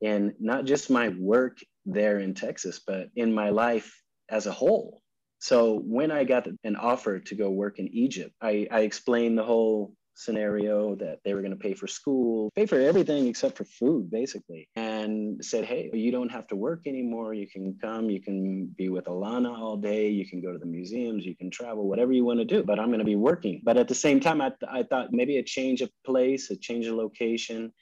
in 0.00 0.34
not 0.40 0.64
just 0.64 0.90
my 0.90 1.08
work 1.18 1.58
there 1.86 2.18
in 2.18 2.34
Texas, 2.34 2.80
but 2.86 3.08
in 3.16 3.32
my 3.32 3.50
life 3.50 4.02
as 4.28 4.46
a 4.46 4.52
whole. 4.52 5.02
So 5.38 5.80
when 5.84 6.10
I 6.10 6.24
got 6.24 6.48
an 6.64 6.76
offer 6.76 7.20
to 7.20 7.34
go 7.34 7.50
work 7.50 7.78
in 7.78 7.88
Egypt, 7.88 8.34
I, 8.40 8.66
I 8.70 8.80
explained 8.80 9.38
the 9.38 9.44
whole 9.44 9.94
scenario 10.18 10.96
that 10.96 11.20
they 11.24 11.32
were 11.32 11.40
going 11.40 11.52
to 11.52 11.56
pay 11.56 11.74
for 11.74 11.86
school, 11.86 12.50
pay 12.56 12.66
for 12.66 12.80
everything 12.80 13.28
except 13.28 13.56
for 13.56 13.64
food, 13.64 14.10
basically, 14.10 14.68
and 14.74 15.42
said, 15.44 15.64
Hey, 15.64 15.90
you 15.92 16.10
don't 16.10 16.30
have 16.30 16.48
to 16.48 16.56
work 16.56 16.86
anymore. 16.86 17.34
You 17.34 17.46
can 17.46 17.78
come, 17.80 18.10
you 18.10 18.20
can 18.20 18.66
be 18.76 18.88
with 18.88 19.04
Alana 19.04 19.56
all 19.56 19.76
day, 19.76 20.08
you 20.08 20.28
can 20.28 20.42
go 20.42 20.52
to 20.52 20.58
the 20.58 20.66
museums, 20.66 21.24
you 21.24 21.36
can 21.36 21.50
travel, 21.50 21.88
whatever 21.88 22.12
you 22.12 22.24
want 22.24 22.40
to 22.40 22.44
do, 22.44 22.64
but 22.64 22.80
I'm 22.80 22.88
going 22.88 22.98
to 22.98 23.04
be 23.04 23.16
working. 23.16 23.62
But 23.62 23.76
at 23.76 23.86
the 23.86 23.94
same 23.94 24.18
time, 24.18 24.40
I, 24.40 24.50
I 24.68 24.82
thought 24.82 25.12
maybe 25.12 25.38
a 25.38 25.42
change 25.42 25.82
of 25.82 25.90
place, 26.04 26.50
a 26.50 26.56
change 26.56 26.86
of 26.86 26.94
location, 26.96 27.72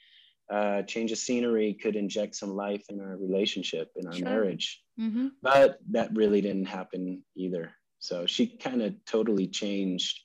uh, 0.49 0.81
change 0.83 1.11
of 1.11 1.17
scenery 1.17 1.73
could 1.73 1.95
inject 1.95 2.35
some 2.35 2.55
life 2.55 2.83
in 2.89 3.01
our 3.01 3.17
relationship, 3.17 3.91
in 3.95 4.07
our 4.07 4.13
sure. 4.13 4.25
marriage. 4.25 4.81
Mm-hmm. 4.99 5.27
But 5.41 5.79
that 5.91 6.15
really 6.15 6.41
didn't 6.41 6.65
happen 6.65 7.23
either. 7.35 7.71
So 7.99 8.25
she 8.25 8.47
kind 8.47 8.81
of 8.81 8.93
totally 9.05 9.47
changed 9.47 10.21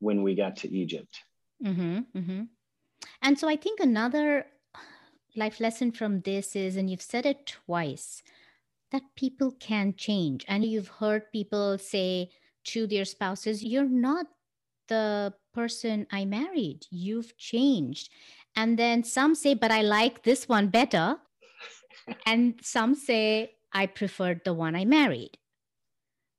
when 0.00 0.22
we 0.22 0.34
got 0.34 0.56
to 0.56 0.74
Egypt. 0.74 1.20
Mm-hmm, 1.64 1.98
mm-hmm. 2.16 2.42
And 3.22 3.38
so 3.38 3.48
I 3.48 3.56
think 3.56 3.80
another 3.80 4.46
life 5.36 5.60
lesson 5.60 5.92
from 5.92 6.20
this 6.20 6.56
is, 6.56 6.76
and 6.76 6.90
you've 6.90 7.02
said 7.02 7.26
it 7.26 7.46
twice, 7.46 8.22
that 8.90 9.02
people 9.16 9.52
can 9.52 9.94
change. 9.96 10.44
And 10.48 10.64
you've 10.64 10.88
heard 10.88 11.32
people 11.32 11.78
say 11.78 12.30
to 12.64 12.86
their 12.86 13.04
spouses, 13.04 13.62
You're 13.62 13.88
not 13.88 14.26
the 14.88 15.32
person 15.54 16.06
I 16.10 16.24
married. 16.24 16.86
You've 16.90 17.36
changed. 17.36 18.10
And 18.56 18.78
then 18.78 19.04
some 19.04 19.34
say, 19.34 19.54
But 19.54 19.70
I 19.70 19.82
like 19.82 20.22
this 20.22 20.48
one 20.48 20.68
better. 20.68 21.16
and 22.26 22.54
some 22.62 22.94
say, 22.94 23.52
I 23.72 23.86
preferred 23.86 24.42
the 24.44 24.52
one 24.52 24.76
I 24.76 24.84
married. 24.84 25.38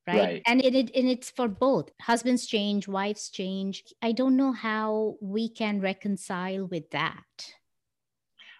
Right? 0.06 0.18
right. 0.18 0.42
And 0.46 0.62
it, 0.62 0.74
it 0.74 0.90
and 0.94 1.08
it's 1.08 1.30
for 1.30 1.48
both. 1.48 1.90
Husbands 2.00 2.46
change, 2.46 2.86
wives 2.86 3.30
change. 3.30 3.84
I 4.02 4.12
don't 4.12 4.36
know 4.36 4.52
how 4.52 5.16
we 5.20 5.48
can 5.48 5.80
reconcile 5.80 6.66
with 6.66 6.90
that. 6.90 7.24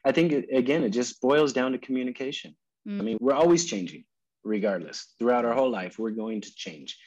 I 0.06 0.12
think 0.12 0.32
again, 0.52 0.84
it 0.84 0.90
just 0.90 1.20
boils 1.20 1.52
down 1.52 1.72
to 1.72 1.78
communication. 1.78 2.54
Mm. 2.88 3.00
I 3.00 3.02
mean, 3.02 3.18
we're 3.20 3.34
always 3.34 3.66
changing, 3.66 4.04
regardless. 4.42 5.14
Throughout 5.18 5.44
our 5.44 5.54
whole 5.54 5.70
life, 5.70 5.98
we're 5.98 6.10
going 6.10 6.40
to 6.40 6.54
change. 6.54 6.98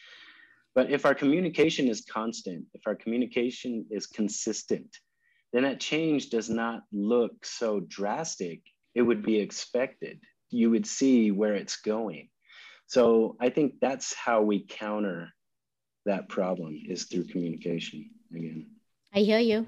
But 0.76 0.92
if 0.92 1.06
our 1.06 1.16
communication 1.16 1.88
is 1.88 2.02
constant, 2.02 2.66
if 2.76 2.82
our 2.86 2.96
communication 2.96 3.86
is 3.90 4.06
consistent, 4.06 4.96
then 5.54 5.64
that 5.64 5.80
change 5.80 6.30
does 6.30 6.50
not 6.50 6.84
look 6.92 7.46
so 7.46 7.80
drastic. 7.80 8.62
It 8.94 9.02
would 9.02 9.24
be 9.24 9.40
expected. 9.40 10.20
You 10.50 10.72
would 10.72 10.86
see 10.86 11.32
where 11.32 11.56
it's 11.56 11.82
going. 11.82 12.30
So 12.88 13.36
I 13.40 13.50
think 13.50 13.76
that's 13.82 14.14
how 14.14 14.42
we 14.42 14.66
counter 14.68 15.30
that 16.06 16.30
problem 16.30 16.80
is 16.88 17.04
through 17.04 17.26
communication 17.26 18.10
again. 18.34 18.68
I 19.14 19.20
hear 19.20 19.40
you. 19.40 19.68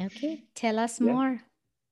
Okay, 0.00 0.42
tell 0.54 0.78
us 0.78 1.00
yeah. 1.00 1.12
more. 1.12 1.40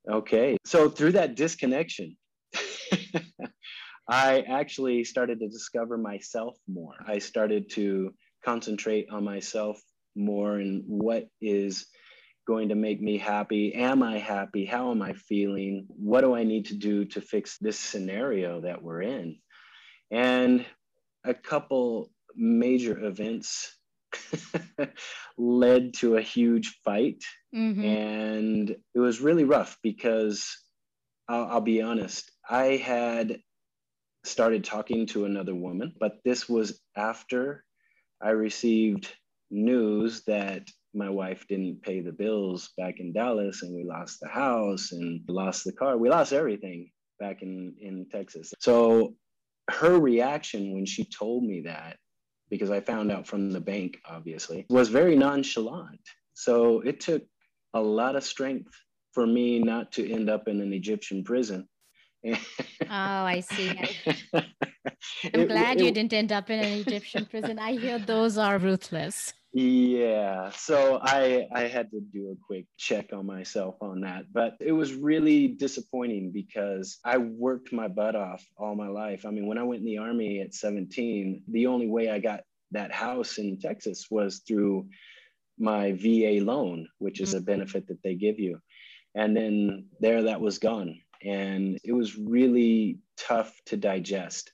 Okay, 0.08 0.56
so 0.64 0.88
through 0.88 1.12
that 1.12 1.36
disconnection, 1.36 2.16
I 4.08 4.40
actually 4.40 5.04
started 5.04 5.38
to 5.40 5.48
discover 5.48 5.96
myself 5.96 6.56
more. 6.66 6.94
I 7.06 7.18
started 7.18 7.70
to 7.70 8.12
concentrate 8.44 9.08
on 9.12 9.22
myself 9.24 9.80
more 10.16 10.56
and 10.56 10.82
what 10.86 11.28
is 11.40 11.86
going 12.46 12.68
to 12.70 12.74
make 12.74 13.00
me 13.00 13.18
happy. 13.18 13.74
Am 13.74 14.02
I 14.02 14.18
happy? 14.18 14.64
How 14.64 14.90
am 14.90 15.02
I 15.02 15.12
feeling? 15.12 15.86
What 15.88 16.22
do 16.22 16.34
I 16.34 16.44
need 16.44 16.66
to 16.66 16.74
do 16.74 17.04
to 17.06 17.20
fix 17.20 17.58
this 17.58 17.78
scenario 17.78 18.60
that 18.62 18.82
we're 18.82 19.02
in? 19.02 19.38
And 20.10 20.64
a 21.24 21.34
couple 21.34 22.10
major 22.34 23.04
events 23.04 23.76
led 25.38 25.94
to 25.94 26.16
a 26.16 26.22
huge 26.22 26.78
fight. 26.84 27.22
Mm-hmm. 27.54 27.84
And 27.84 28.76
it 28.94 28.98
was 28.98 29.20
really 29.20 29.44
rough 29.44 29.78
because 29.82 30.56
I'll, 31.28 31.46
I'll 31.46 31.60
be 31.60 31.82
honest, 31.82 32.30
I 32.48 32.76
had 32.76 33.38
started 34.24 34.64
talking 34.64 35.06
to 35.06 35.24
another 35.24 35.54
woman, 35.54 35.94
but 35.98 36.18
this 36.24 36.48
was 36.48 36.80
after 36.96 37.64
I 38.20 38.30
received 38.30 39.12
news 39.50 40.22
that 40.26 40.68
my 40.94 41.08
wife 41.08 41.46
didn't 41.48 41.82
pay 41.82 42.00
the 42.00 42.12
bills 42.12 42.70
back 42.76 42.98
in 42.98 43.12
Dallas 43.12 43.62
and 43.62 43.74
we 43.74 43.84
lost 43.84 44.18
the 44.20 44.28
house 44.28 44.92
and 44.92 45.20
lost 45.28 45.64
the 45.64 45.72
car. 45.72 45.96
We 45.96 46.10
lost 46.10 46.32
everything 46.32 46.90
back 47.18 47.42
in, 47.42 47.74
in 47.80 48.06
Texas. 48.10 48.52
So 48.58 49.14
her 49.70 49.98
reaction 49.98 50.72
when 50.72 50.86
she 50.86 51.04
told 51.04 51.44
me 51.44 51.62
that, 51.66 51.96
because 52.48 52.70
I 52.70 52.80
found 52.80 53.12
out 53.12 53.28
from 53.28 53.50
the 53.50 53.60
bank, 53.60 53.98
obviously, 54.04 54.66
was 54.68 54.88
very 54.88 55.16
nonchalant. 55.16 56.00
So 56.34 56.80
it 56.80 57.00
took 57.00 57.22
a 57.74 57.80
lot 57.80 58.16
of 58.16 58.24
strength 58.24 58.72
for 59.12 59.26
me 59.26 59.60
not 59.60 59.92
to 59.92 60.12
end 60.12 60.28
up 60.28 60.48
in 60.48 60.60
an 60.60 60.72
Egyptian 60.72 61.22
prison 61.22 61.68
oh, 62.26 62.36
I 62.90 63.40
see. 63.40 63.70
I'm 64.34 64.44
it, 65.40 65.48
glad 65.48 65.80
it, 65.80 65.84
you 65.84 65.90
didn't 65.90 66.12
end 66.12 66.32
up 66.32 66.50
in 66.50 66.58
an 66.60 66.80
Egyptian 66.80 67.24
prison. 67.26 67.58
I 67.58 67.72
hear 67.72 67.98
those 67.98 68.36
are 68.36 68.58
ruthless. 68.58 69.32
Yeah, 69.52 70.50
so 70.50 71.00
I 71.02 71.46
I 71.52 71.62
had 71.62 71.90
to 71.90 72.00
do 72.00 72.30
a 72.30 72.46
quick 72.46 72.66
check 72.76 73.12
on 73.12 73.26
myself 73.26 73.76
on 73.80 74.02
that, 74.02 74.32
but 74.32 74.56
it 74.60 74.70
was 74.70 74.94
really 74.94 75.48
disappointing 75.48 76.30
because 76.30 76.98
I 77.04 77.18
worked 77.18 77.72
my 77.72 77.88
butt 77.88 78.14
off 78.14 78.44
all 78.56 78.76
my 78.76 78.86
life. 78.86 79.26
I 79.26 79.30
mean, 79.30 79.46
when 79.46 79.58
I 79.58 79.64
went 79.64 79.80
in 79.80 79.86
the 79.86 79.98
army 79.98 80.40
at 80.40 80.54
17, 80.54 81.42
the 81.48 81.66
only 81.66 81.88
way 81.88 82.10
I 82.10 82.20
got 82.20 82.42
that 82.70 82.92
house 82.92 83.38
in 83.38 83.58
Texas 83.58 84.06
was 84.08 84.42
through 84.46 84.88
my 85.58 85.92
VA 85.92 86.38
loan, 86.44 86.88
which 86.98 87.20
is 87.20 87.34
a 87.34 87.38
mm-hmm. 87.38 87.46
benefit 87.46 87.88
that 87.88 88.02
they 88.04 88.14
give 88.14 88.38
you. 88.38 88.60
And 89.16 89.36
then 89.36 89.86
there 89.98 90.22
that 90.22 90.40
was 90.40 90.58
gone 90.58 91.00
and 91.22 91.78
it 91.84 91.92
was 91.92 92.16
really 92.16 92.98
tough 93.16 93.52
to 93.66 93.76
digest 93.76 94.52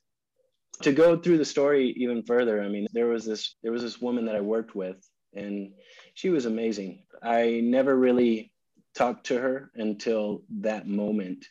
to 0.82 0.92
go 0.92 1.16
through 1.16 1.38
the 1.38 1.44
story 1.44 1.94
even 1.96 2.22
further 2.22 2.62
i 2.62 2.68
mean 2.68 2.86
there 2.92 3.06
was 3.06 3.24
this 3.24 3.56
there 3.62 3.72
was 3.72 3.82
this 3.82 4.00
woman 4.00 4.24
that 4.24 4.36
i 4.36 4.40
worked 4.40 4.74
with 4.74 4.96
and 5.34 5.72
she 6.14 6.30
was 6.30 6.46
amazing 6.46 7.02
i 7.22 7.60
never 7.62 7.96
really 7.96 8.52
talked 8.94 9.26
to 9.26 9.38
her 9.38 9.70
until 9.74 10.42
that 10.60 10.86
moment 10.86 11.44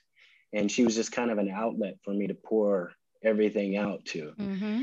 and 0.54 0.72
she 0.72 0.84
was 0.84 0.96
just 0.96 1.12
kind 1.12 1.32
of 1.32 1.38
an 1.38 1.50
outlet 1.50 1.98
for 2.04 2.14
me 2.14 2.28
to 2.28 2.34
pour 2.34 2.92
everything 3.24 3.78
out 3.78 4.04
to 4.06 4.34
mm-hmm. 4.40 4.82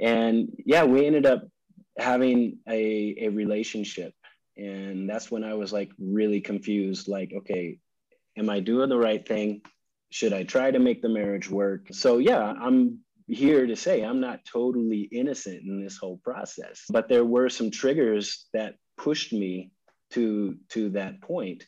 and 0.00 0.48
yeah 0.64 0.84
we 0.84 1.06
ended 1.06 1.26
up 1.26 1.46
having 1.98 2.58
a, 2.68 3.14
a 3.20 3.28
relationship 3.28 4.14
and 4.56 5.08
that's 5.08 5.30
when 5.30 5.44
i 5.44 5.54
was 5.54 5.72
like 5.72 5.90
really 5.98 6.40
confused 6.40 7.08
like 7.08 7.32
okay 7.36 7.78
am 8.36 8.50
I 8.50 8.60
doing 8.60 8.88
the 8.88 8.98
right 8.98 9.26
thing? 9.26 9.62
Should 10.10 10.32
I 10.32 10.42
try 10.42 10.70
to 10.70 10.78
make 10.78 11.02
the 11.02 11.08
marriage 11.08 11.48
work? 11.48 11.86
So, 11.92 12.18
yeah, 12.18 12.40
I'm 12.40 13.00
here 13.30 13.66
to 13.66 13.76
say 13.76 14.02
I'm 14.02 14.20
not 14.20 14.44
totally 14.44 15.02
innocent 15.12 15.62
in 15.62 15.82
this 15.82 15.96
whole 15.96 16.18
process, 16.22 16.84
but 16.90 17.08
there 17.08 17.24
were 17.24 17.48
some 17.48 17.70
triggers 17.70 18.46
that 18.52 18.74
pushed 18.96 19.32
me 19.32 19.70
to 20.10 20.56
to 20.70 20.90
that 20.90 21.20
point. 21.22 21.64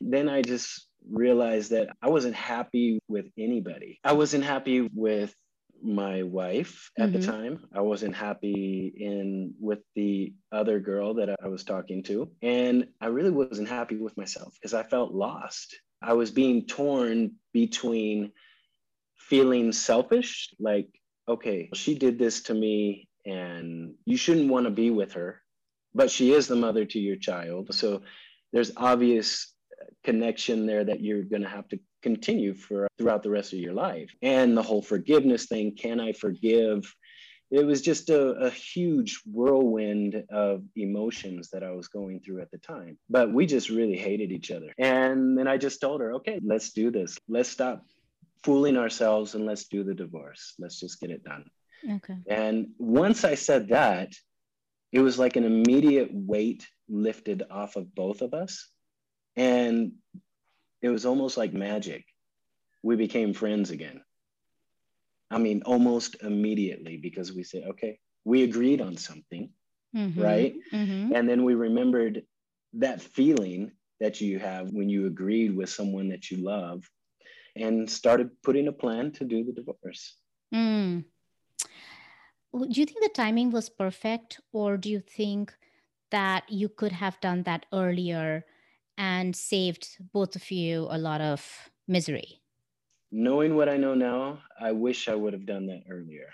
Then 0.00 0.28
I 0.28 0.42
just 0.42 0.86
realized 1.10 1.70
that 1.72 1.88
I 2.00 2.08
wasn't 2.08 2.34
happy 2.34 3.00
with 3.08 3.26
anybody. 3.36 3.98
I 4.04 4.12
wasn't 4.12 4.44
happy 4.44 4.88
with 4.94 5.34
my 5.82 6.22
wife 6.22 6.90
at 6.96 7.10
mm-hmm. 7.10 7.20
the 7.20 7.26
time. 7.26 7.64
I 7.74 7.80
wasn't 7.80 8.14
happy 8.14 8.92
in 8.96 9.54
with 9.58 9.80
the 9.96 10.32
other 10.52 10.78
girl 10.78 11.14
that 11.14 11.34
I 11.42 11.48
was 11.48 11.64
talking 11.64 12.04
to, 12.04 12.30
and 12.40 12.86
I 13.00 13.06
really 13.06 13.30
wasn't 13.30 13.68
happy 13.68 13.96
with 13.96 14.16
myself 14.16 14.54
because 14.54 14.74
I 14.74 14.84
felt 14.84 15.12
lost. 15.12 15.76
I 16.00 16.14
was 16.14 16.30
being 16.30 16.66
torn 16.66 17.32
between 17.52 18.32
feeling 19.32 19.72
selfish, 19.72 20.50
like, 20.58 20.88
okay, 21.26 21.70
she 21.72 21.94
did 21.94 22.18
this 22.18 22.42
to 22.42 22.52
me 22.52 23.08
and 23.24 23.94
you 24.04 24.14
shouldn't 24.14 24.50
want 24.50 24.66
to 24.66 24.70
be 24.70 24.90
with 24.90 25.14
her, 25.14 25.40
but 25.94 26.10
she 26.10 26.34
is 26.34 26.48
the 26.48 26.54
mother 26.54 26.84
to 26.84 26.98
your 26.98 27.16
child. 27.16 27.74
So 27.74 28.02
there's 28.52 28.72
obvious 28.76 29.54
uh, 29.80 29.86
connection 30.04 30.66
there 30.66 30.84
that 30.84 31.00
you're 31.00 31.22
going 31.22 31.40
to 31.40 31.48
have 31.48 31.66
to 31.68 31.80
continue 32.02 32.52
for 32.52 32.86
throughout 32.98 33.22
the 33.22 33.30
rest 33.30 33.54
of 33.54 33.58
your 33.58 33.72
life. 33.72 34.10
And 34.20 34.54
the 34.54 34.62
whole 34.62 34.82
forgiveness 34.82 35.46
thing, 35.46 35.76
can 35.76 35.98
I 35.98 36.12
forgive? 36.12 36.94
it 37.50 37.66
was 37.66 37.82
just 37.82 38.08
a, 38.08 38.30
a, 38.48 38.48
huge 38.50 39.20
whirlwind 39.30 40.24
of 40.30 40.62
emotions 40.74 41.50
that 41.50 41.62
I 41.62 41.72
was 41.72 41.86
going 41.86 42.20
through 42.20 42.40
at 42.40 42.50
the 42.50 42.56
time. 42.56 42.96
But 43.10 43.30
we 43.30 43.44
just 43.44 43.68
really 43.68 43.98
hated 43.98 44.32
each 44.32 44.50
other. 44.50 44.72
And 44.78 45.36
then 45.36 45.46
I 45.46 45.58
just 45.58 45.78
told 45.78 46.00
her, 46.00 46.14
okay, 46.14 46.40
let's 46.42 46.72
do 46.72 46.90
this. 46.90 47.18
Let's 47.28 47.50
stop 47.50 47.84
fooling 48.42 48.76
ourselves 48.76 49.34
and 49.34 49.46
let's 49.46 49.68
do 49.68 49.84
the 49.84 49.94
divorce. 49.94 50.54
Let's 50.58 50.78
just 50.80 51.00
get 51.00 51.10
it 51.10 51.24
done. 51.24 51.44
Okay. 51.88 52.16
And 52.26 52.68
once 52.78 53.24
I 53.24 53.34
said 53.34 53.68
that, 53.68 54.12
it 54.92 55.00
was 55.00 55.18
like 55.18 55.36
an 55.36 55.44
immediate 55.44 56.10
weight 56.12 56.66
lifted 56.88 57.44
off 57.50 57.76
of 57.76 57.94
both 57.94 58.22
of 58.22 58.34
us. 58.34 58.68
And 59.36 59.92
it 60.82 60.90
was 60.90 61.06
almost 61.06 61.36
like 61.36 61.52
magic. 61.52 62.04
We 62.82 62.96
became 62.96 63.32
friends 63.32 63.70
again. 63.70 64.02
I 65.30 65.38
mean, 65.38 65.62
almost 65.64 66.16
immediately 66.22 66.98
because 66.98 67.32
we 67.32 67.42
said, 67.42 67.64
okay, 67.70 67.98
we 68.24 68.42
agreed 68.42 68.80
on 68.80 68.96
something, 68.98 69.50
mm-hmm. 69.96 70.20
right? 70.20 70.54
Mm-hmm. 70.72 71.14
And 71.14 71.28
then 71.28 71.44
we 71.44 71.54
remembered 71.54 72.22
that 72.74 73.00
feeling 73.00 73.72
that 74.00 74.20
you 74.20 74.38
have 74.40 74.70
when 74.72 74.90
you 74.90 75.06
agreed 75.06 75.56
with 75.56 75.70
someone 75.70 76.08
that 76.10 76.30
you 76.30 76.38
love 76.38 76.84
and 77.56 77.88
started 77.88 78.30
putting 78.42 78.68
a 78.68 78.72
plan 78.72 79.12
to 79.12 79.24
do 79.24 79.44
the 79.44 79.52
divorce. 79.52 80.16
Mm. 80.54 81.04
Do 82.52 82.80
you 82.80 82.86
think 82.86 83.02
the 83.02 83.10
timing 83.14 83.50
was 83.50 83.68
perfect, 83.68 84.40
or 84.52 84.76
do 84.76 84.90
you 84.90 85.00
think 85.00 85.54
that 86.10 86.44
you 86.50 86.68
could 86.68 86.92
have 86.92 87.20
done 87.20 87.42
that 87.44 87.66
earlier 87.72 88.44
and 88.98 89.34
saved 89.34 89.96
both 90.12 90.36
of 90.36 90.50
you 90.50 90.86
a 90.90 90.98
lot 90.98 91.20
of 91.22 91.70
misery? 91.88 92.42
knowing 93.12 93.54
what 93.54 93.68
I 93.68 93.76
know 93.76 93.94
now, 93.94 94.38
I 94.58 94.72
wish 94.72 95.08
I 95.08 95.14
would 95.14 95.34
have 95.34 95.46
done 95.46 95.66
that 95.66 95.82
earlier. 95.88 96.30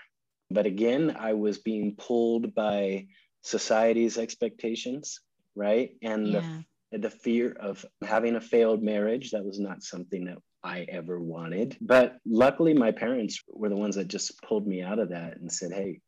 But 0.49 0.65
again, 0.65 1.15
I 1.19 1.33
was 1.33 1.59
being 1.59 1.95
pulled 1.95 2.55
by 2.55 3.07
society's 3.43 4.17
expectations, 4.17 5.19
right? 5.55 5.91
And 6.01 6.27
yeah. 6.27 6.61
the, 6.91 6.97
the 6.97 7.09
fear 7.09 7.51
of 7.51 7.85
having 8.01 8.37
a 8.37 8.41
failed 8.41 8.81
marriage. 8.81 9.31
That 9.31 9.45
was 9.45 9.59
not 9.59 9.83
something 9.83 10.25
that 10.25 10.37
I 10.63 10.85
ever 10.89 11.19
wanted. 11.19 11.77
But 11.81 12.17
luckily, 12.25 12.73
my 12.73 12.91
parents 12.91 13.41
were 13.47 13.69
the 13.69 13.75
ones 13.75 13.95
that 13.95 14.07
just 14.07 14.41
pulled 14.41 14.67
me 14.67 14.81
out 14.81 14.99
of 14.99 15.09
that 15.09 15.37
and 15.37 15.51
said, 15.51 15.71
hey, 15.71 16.01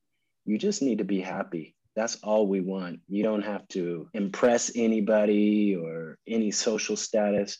you 0.45 0.57
just 0.57 0.81
need 0.81 0.97
to 0.97 1.05
be 1.05 1.21
happy. 1.21 1.75
That's 1.95 2.17
all 2.23 2.47
we 2.47 2.61
want. 2.61 2.99
You 3.07 3.23
don't 3.23 3.43
have 3.43 3.67
to 3.69 4.07
impress 4.13 4.71
anybody 4.75 5.75
or 5.75 6.17
any 6.27 6.51
social 6.51 6.95
status. 6.95 7.57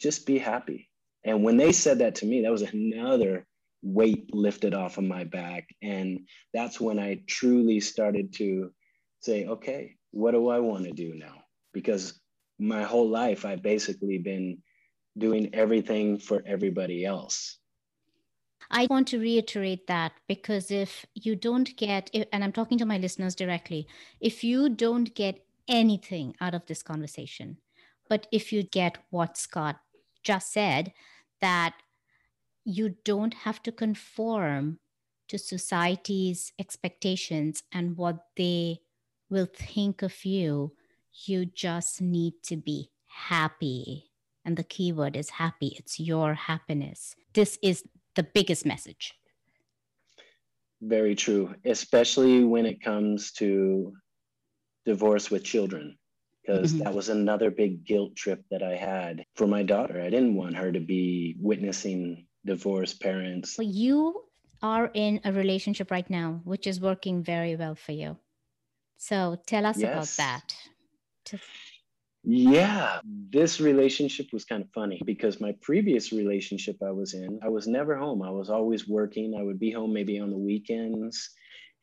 Just 0.00 0.26
be 0.26 0.38
happy. 0.38 0.88
And 1.24 1.42
when 1.42 1.56
they 1.56 1.72
said 1.72 1.98
that 2.00 2.16
to 2.16 2.26
me, 2.26 2.42
that 2.42 2.52
was 2.52 2.62
another 2.62 3.46
weight 3.82 4.34
lifted 4.34 4.74
off 4.74 4.98
of 4.98 5.04
my 5.04 5.24
back. 5.24 5.68
And 5.82 6.20
that's 6.52 6.80
when 6.80 6.98
I 6.98 7.20
truly 7.26 7.80
started 7.80 8.32
to 8.34 8.72
say, 9.20 9.46
okay, 9.46 9.96
what 10.10 10.32
do 10.32 10.48
I 10.48 10.60
want 10.60 10.84
to 10.84 10.92
do 10.92 11.14
now? 11.14 11.34
Because 11.72 12.20
my 12.58 12.82
whole 12.82 13.08
life, 13.08 13.44
I've 13.44 13.62
basically 13.62 14.18
been 14.18 14.58
doing 15.16 15.54
everything 15.54 16.18
for 16.18 16.42
everybody 16.46 17.04
else. 17.04 17.58
I 18.70 18.86
want 18.88 19.08
to 19.08 19.20
reiterate 19.20 19.86
that 19.86 20.12
because 20.26 20.70
if 20.70 21.04
you 21.14 21.36
don't 21.36 21.76
get, 21.76 22.10
and 22.32 22.42
I'm 22.42 22.52
talking 22.52 22.78
to 22.78 22.86
my 22.86 22.98
listeners 22.98 23.34
directly, 23.34 23.86
if 24.20 24.42
you 24.42 24.68
don't 24.68 25.14
get 25.14 25.44
anything 25.68 26.34
out 26.40 26.54
of 26.54 26.66
this 26.66 26.82
conversation, 26.82 27.58
but 28.08 28.26
if 28.32 28.52
you 28.52 28.62
get 28.62 28.98
what 29.10 29.36
Scott 29.36 29.76
just 30.22 30.52
said, 30.52 30.92
that 31.40 31.74
you 32.64 32.96
don't 33.04 33.34
have 33.34 33.62
to 33.62 33.72
conform 33.72 34.78
to 35.28 35.38
society's 35.38 36.52
expectations 36.58 37.62
and 37.72 37.96
what 37.96 38.26
they 38.36 38.80
will 39.30 39.46
think 39.46 40.02
of 40.02 40.24
you, 40.24 40.72
you 41.26 41.46
just 41.46 42.00
need 42.00 42.34
to 42.42 42.56
be 42.56 42.90
happy. 43.06 44.10
And 44.44 44.56
the 44.56 44.64
key 44.64 44.92
word 44.92 45.16
is 45.16 45.30
happy. 45.30 45.74
It's 45.78 45.98
your 45.98 46.34
happiness. 46.34 47.14
This 47.32 47.58
is 47.62 47.84
the 48.14 48.22
biggest 48.22 48.66
message. 48.66 49.14
Very 50.82 51.14
true, 51.14 51.54
especially 51.64 52.44
when 52.44 52.66
it 52.66 52.82
comes 52.82 53.32
to 53.32 53.94
divorce 54.84 55.30
with 55.30 55.42
children, 55.42 55.96
because 56.42 56.74
mm-hmm. 56.74 56.84
that 56.84 56.94
was 56.94 57.08
another 57.08 57.50
big 57.50 57.86
guilt 57.86 58.14
trip 58.16 58.44
that 58.50 58.62
I 58.62 58.76
had 58.76 59.24
for 59.34 59.46
my 59.46 59.62
daughter. 59.62 60.00
I 60.02 60.10
didn't 60.10 60.34
want 60.34 60.56
her 60.56 60.70
to 60.70 60.80
be 60.80 61.36
witnessing 61.38 62.26
divorced 62.44 63.00
parents. 63.00 63.56
Well, 63.56 63.66
you 63.66 64.24
are 64.62 64.90
in 64.92 65.20
a 65.24 65.32
relationship 65.32 65.90
right 65.90 66.08
now, 66.10 66.42
which 66.44 66.66
is 66.66 66.80
working 66.80 67.22
very 67.22 67.56
well 67.56 67.74
for 67.74 67.92
you. 67.92 68.18
So 68.98 69.38
tell 69.46 69.64
us 69.64 69.78
yes. 69.78 70.18
about 70.18 70.24
that. 70.24 70.54
Yeah, 72.24 73.00
this 73.04 73.60
relationship 73.60 74.32
was 74.32 74.44
kind 74.44 74.62
of 74.62 74.70
funny 74.70 75.00
because 75.04 75.40
my 75.40 75.54
previous 75.60 76.10
relationship 76.10 76.76
I 76.82 76.90
was 76.90 77.12
in, 77.12 77.38
I 77.42 77.48
was 77.48 77.66
never 77.66 77.96
home. 77.96 78.22
I 78.22 78.30
was 78.30 78.48
always 78.48 78.88
working. 78.88 79.34
I 79.38 79.42
would 79.42 79.58
be 79.58 79.70
home 79.70 79.92
maybe 79.92 80.18
on 80.18 80.30
the 80.30 80.38
weekends. 80.38 81.30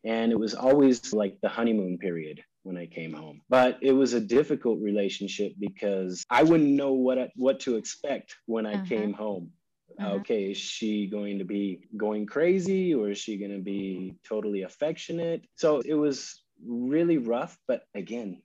And 0.03 0.31
it 0.31 0.39
was 0.39 0.55
always 0.55 1.13
like 1.13 1.39
the 1.41 1.49
honeymoon 1.49 1.99
period 1.99 2.43
when 2.63 2.75
I 2.75 2.87
came 2.87 3.13
home. 3.13 3.41
But 3.49 3.77
it 3.81 3.91
was 3.91 4.13
a 4.13 4.19
difficult 4.19 4.79
relationship 4.81 5.53
because 5.59 6.23
I 6.29 6.41
wouldn't 6.41 6.71
know 6.71 6.93
what 6.93 7.29
what 7.35 7.59
to 7.61 7.75
expect 7.75 8.35
when 8.47 8.65
I 8.65 8.73
uh-huh. 8.73 8.85
came 8.85 9.13
home. 9.13 9.51
Uh-huh. 9.99 10.13
Okay, 10.15 10.51
is 10.51 10.57
she 10.57 11.05
going 11.05 11.37
to 11.37 11.45
be 11.45 11.87
going 11.97 12.25
crazy 12.25 12.95
or 12.95 13.11
is 13.11 13.19
she 13.19 13.37
going 13.37 13.51
to 13.51 13.61
be 13.61 14.15
totally 14.27 14.63
affectionate? 14.63 15.43
So 15.55 15.81
it 15.85 15.93
was 15.93 16.41
really 16.65 17.17
rough, 17.17 17.57
but 17.67 17.83
again, 17.95 18.41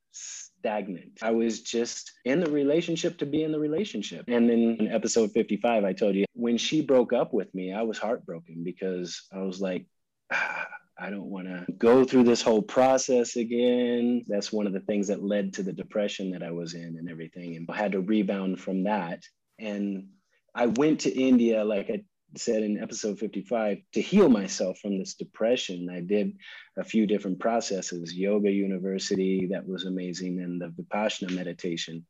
stagnant. 0.66 1.18
I 1.22 1.30
was 1.30 1.60
just 1.60 2.10
in 2.24 2.40
the 2.40 2.50
relationship 2.50 3.18
to 3.18 3.26
be 3.26 3.44
in 3.44 3.52
the 3.52 3.58
relationship. 3.60 4.24
And 4.26 4.50
then 4.50 4.76
in 4.80 4.88
episode 4.88 5.30
55, 5.30 5.84
I 5.84 5.92
told 5.92 6.16
you 6.16 6.24
when 6.32 6.58
she 6.58 6.82
broke 6.82 7.12
up 7.12 7.32
with 7.32 7.54
me, 7.54 7.72
I 7.72 7.82
was 7.82 7.98
heartbroken 7.98 8.64
because 8.64 9.28
I 9.32 9.38
was 9.42 9.60
like, 9.60 9.86
ah, 10.32 10.66
I 10.98 11.10
don't 11.10 11.30
want 11.30 11.46
to 11.46 11.72
go 11.78 12.04
through 12.04 12.24
this 12.24 12.42
whole 12.42 12.62
process 12.62 13.36
again. 13.36 14.24
That's 14.26 14.52
one 14.52 14.66
of 14.66 14.72
the 14.72 14.80
things 14.80 15.06
that 15.06 15.22
led 15.22 15.52
to 15.54 15.62
the 15.62 15.72
depression 15.72 16.32
that 16.32 16.42
I 16.42 16.50
was 16.50 16.74
in 16.74 16.96
and 16.98 17.08
everything. 17.08 17.54
And 17.54 17.68
I 17.70 17.76
had 17.76 17.92
to 17.92 18.00
rebound 18.00 18.58
from 18.58 18.84
that. 18.84 19.22
And 19.60 20.08
I 20.52 20.66
went 20.66 21.00
to 21.00 21.10
India, 21.10 21.62
like 21.64 21.90
I 21.90 22.02
said 22.38 22.62
in 22.62 22.82
episode 22.82 23.18
55 23.18 23.78
to 23.94 24.00
heal 24.00 24.28
myself 24.28 24.78
from 24.78 24.98
this 24.98 25.14
depression 25.14 25.88
i 25.90 26.00
did 26.00 26.36
a 26.78 26.84
few 26.84 27.06
different 27.06 27.38
processes 27.38 28.14
yoga 28.14 28.50
university 28.50 29.46
that 29.50 29.66
was 29.66 29.84
amazing 29.84 30.40
and 30.40 30.60
the 30.60 30.68
vipassana 30.68 31.30
meditation. 31.30 32.04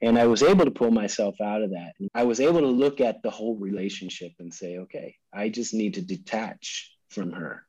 And 0.00 0.18
i 0.18 0.26
was 0.26 0.42
able 0.42 0.64
to 0.64 0.70
pull 0.70 0.90
myself 0.90 1.40
out 1.40 1.62
of 1.62 1.70
that. 1.70 1.92
I 2.14 2.24
was 2.24 2.40
able 2.40 2.60
to 2.60 2.66
look 2.66 3.00
at 3.00 3.22
the 3.22 3.30
whole 3.30 3.56
relationship 3.56 4.32
and 4.38 4.52
say 4.52 4.78
okay 4.78 5.16
i 5.32 5.48
just 5.48 5.74
need 5.74 5.94
to 5.94 6.02
detach 6.02 6.92
from 7.10 7.32
her 7.32 7.64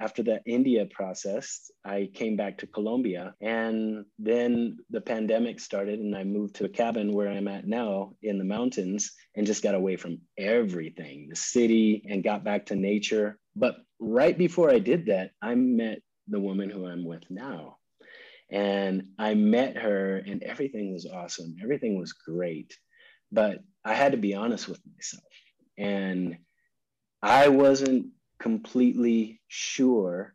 after 0.00 0.22
the 0.22 0.40
India 0.46 0.86
process, 0.90 1.70
I 1.84 2.08
came 2.14 2.34
back 2.34 2.58
to 2.58 2.66
Colombia. 2.66 3.34
And 3.42 4.06
then 4.18 4.78
the 4.88 5.00
pandemic 5.00 5.60
started, 5.60 6.00
and 6.00 6.16
I 6.16 6.24
moved 6.24 6.56
to 6.56 6.64
a 6.64 6.70
cabin 6.70 7.12
where 7.12 7.28
I'm 7.28 7.48
at 7.48 7.66
now 7.66 8.14
in 8.22 8.38
the 8.38 8.44
mountains 8.44 9.12
and 9.36 9.46
just 9.46 9.62
got 9.62 9.74
away 9.74 9.96
from 9.96 10.18
everything 10.38 11.28
the 11.28 11.36
city 11.36 12.02
and 12.08 12.24
got 12.24 12.44
back 12.44 12.66
to 12.66 12.76
nature. 12.76 13.38
But 13.54 13.76
right 13.98 14.36
before 14.36 14.70
I 14.70 14.78
did 14.78 15.06
that, 15.06 15.32
I 15.42 15.54
met 15.54 16.00
the 16.28 16.40
woman 16.40 16.70
who 16.70 16.86
I'm 16.86 17.04
with 17.04 17.24
now. 17.28 17.76
And 18.50 19.10
I 19.18 19.34
met 19.34 19.76
her, 19.76 20.16
and 20.16 20.42
everything 20.42 20.92
was 20.94 21.06
awesome. 21.06 21.56
Everything 21.62 21.98
was 21.98 22.14
great. 22.14 22.74
But 23.30 23.58
I 23.84 23.94
had 23.94 24.12
to 24.12 24.18
be 24.18 24.34
honest 24.34 24.66
with 24.66 24.80
myself. 24.92 25.32
And 25.78 26.38
I 27.22 27.48
wasn't 27.48 28.06
completely 28.40 29.40
sure 29.48 30.34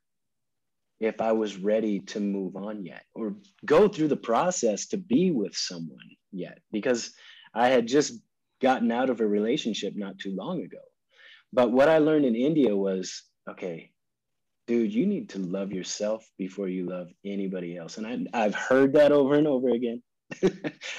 if 1.00 1.20
I 1.20 1.34
was 1.34 1.58
ready 1.58 2.00
to 2.00 2.20
move 2.20 2.56
on 2.56 2.86
yet 2.86 3.04
or 3.14 3.36
go 3.66 3.88
through 3.88 4.08
the 4.08 4.16
process 4.16 4.88
to 4.88 4.98
be 4.98 5.32
with 5.32 5.56
someone 5.56 6.10
yet 6.32 6.60
because 6.72 7.12
I 7.54 7.68
had 7.68 7.88
just 7.88 8.20
gotten 8.62 8.92
out 8.92 9.10
of 9.10 9.20
a 9.20 9.28
relationship 9.28 9.94
not 9.96 10.18
too 10.20 10.34
long 10.36 10.64
ago. 10.64 10.78
But 11.52 11.72
what 11.72 11.90
I 11.90 11.98
learned 11.98 12.26
in 12.26 12.36
India 12.36 12.76
was 12.76 13.24
okay, 13.50 13.92
dude, 14.68 14.94
you 14.94 15.06
need 15.06 15.30
to 15.30 15.40
love 15.40 15.72
yourself 15.72 16.26
before 16.38 16.70
you 16.70 16.88
love 16.88 17.08
anybody 17.26 17.78
else. 17.78 17.98
And 17.98 18.30
I, 18.34 18.44
have 18.44 18.56
heard 18.56 18.94
that 18.94 19.12
over 19.12 19.36
and 19.36 19.48
over 19.48 19.70
again 19.70 20.02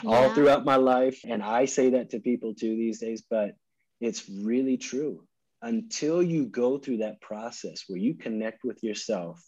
all 0.07 0.31
throughout 0.31 0.65
my 0.65 0.77
life. 0.77 1.21
And 1.25 1.43
I 1.43 1.65
say 1.65 1.91
that 1.91 2.11
to 2.11 2.21
people 2.21 2.55
too 2.55 2.77
these 2.77 3.01
days, 3.01 3.23
but 3.29 3.53
it's 4.01 4.29
really 4.29 4.77
true 4.77 5.27
until 5.63 6.23
you 6.23 6.47
go 6.47 6.79
through 6.79 6.99
that 6.99 7.21
process 7.21 7.85
where 7.89 7.99
you 7.99 8.15
connect 8.15 8.65
with 8.65 8.83
yourself 8.83 9.43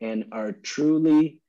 and 0.00 0.26
are 0.32 0.52
truly 0.52 1.40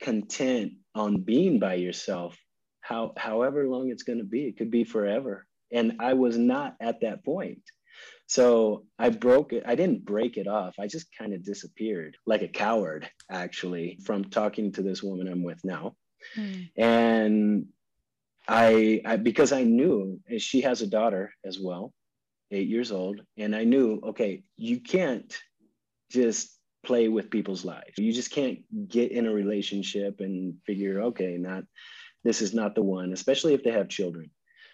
content 0.00 0.72
on 0.94 1.22
being 1.22 1.58
by 1.58 1.74
yourself 1.74 2.36
how 2.80 3.12
however 3.16 3.68
long 3.68 3.90
it's 3.90 4.02
going 4.02 4.18
to 4.18 4.24
be 4.24 4.42
it 4.44 4.56
could 4.56 4.70
be 4.70 4.84
forever. 4.84 5.46
And 5.72 5.96
i 6.00 6.12
was 6.14 6.36
not 6.36 6.76
at 6.80 7.00
that 7.00 7.24
point. 7.24 7.62
So 8.26 8.84
i 8.98 9.08
broke 9.08 9.52
it 9.52 9.62
i 9.66 9.74
didn't 9.74 10.04
break 10.04 10.36
it 10.36 10.48
off. 10.48 10.74
I 10.78 10.86
just 10.88 11.06
kind 11.16 11.32
of 11.32 11.44
disappeared 11.44 12.16
like 12.26 12.42
a 12.42 12.48
coward 12.48 13.08
actually 13.30 13.98
from 14.04 14.24
talking 14.24 14.72
to 14.72 14.82
this 14.82 15.02
woman 15.02 15.28
i'm 15.28 15.42
with 15.42 15.60
now. 15.64 15.94
Mm. 16.36 16.70
and 16.76 17.66
I, 18.46 19.00
I 19.04 19.16
because 19.16 19.52
i 19.52 19.62
knew 19.64 20.20
she 20.38 20.60
has 20.62 20.82
a 20.82 20.86
daughter 20.86 21.32
as 21.44 21.58
well 21.60 21.92
eight 22.52 22.68
years 22.68 22.92
old, 22.92 23.20
and 23.36 23.56
I 23.56 23.64
knew, 23.64 24.00
okay, 24.04 24.44
you 24.56 24.80
can't 24.80 25.36
just 26.10 26.58
play 26.84 27.08
with 27.08 27.30
people's 27.30 27.64
lives. 27.64 27.96
You 27.96 28.12
just 28.12 28.30
can't 28.30 28.60
get 28.88 29.12
in 29.12 29.26
a 29.26 29.32
relationship 29.32 30.20
and 30.20 30.54
figure, 30.66 31.02
okay, 31.02 31.36
not 31.38 31.64
this 32.24 32.40
is 32.40 32.54
not 32.54 32.74
the 32.74 32.82
one, 32.82 33.12
especially 33.12 33.54
if 33.54 33.64
they 33.64 33.72
have 33.72 33.88
children. 33.88 34.30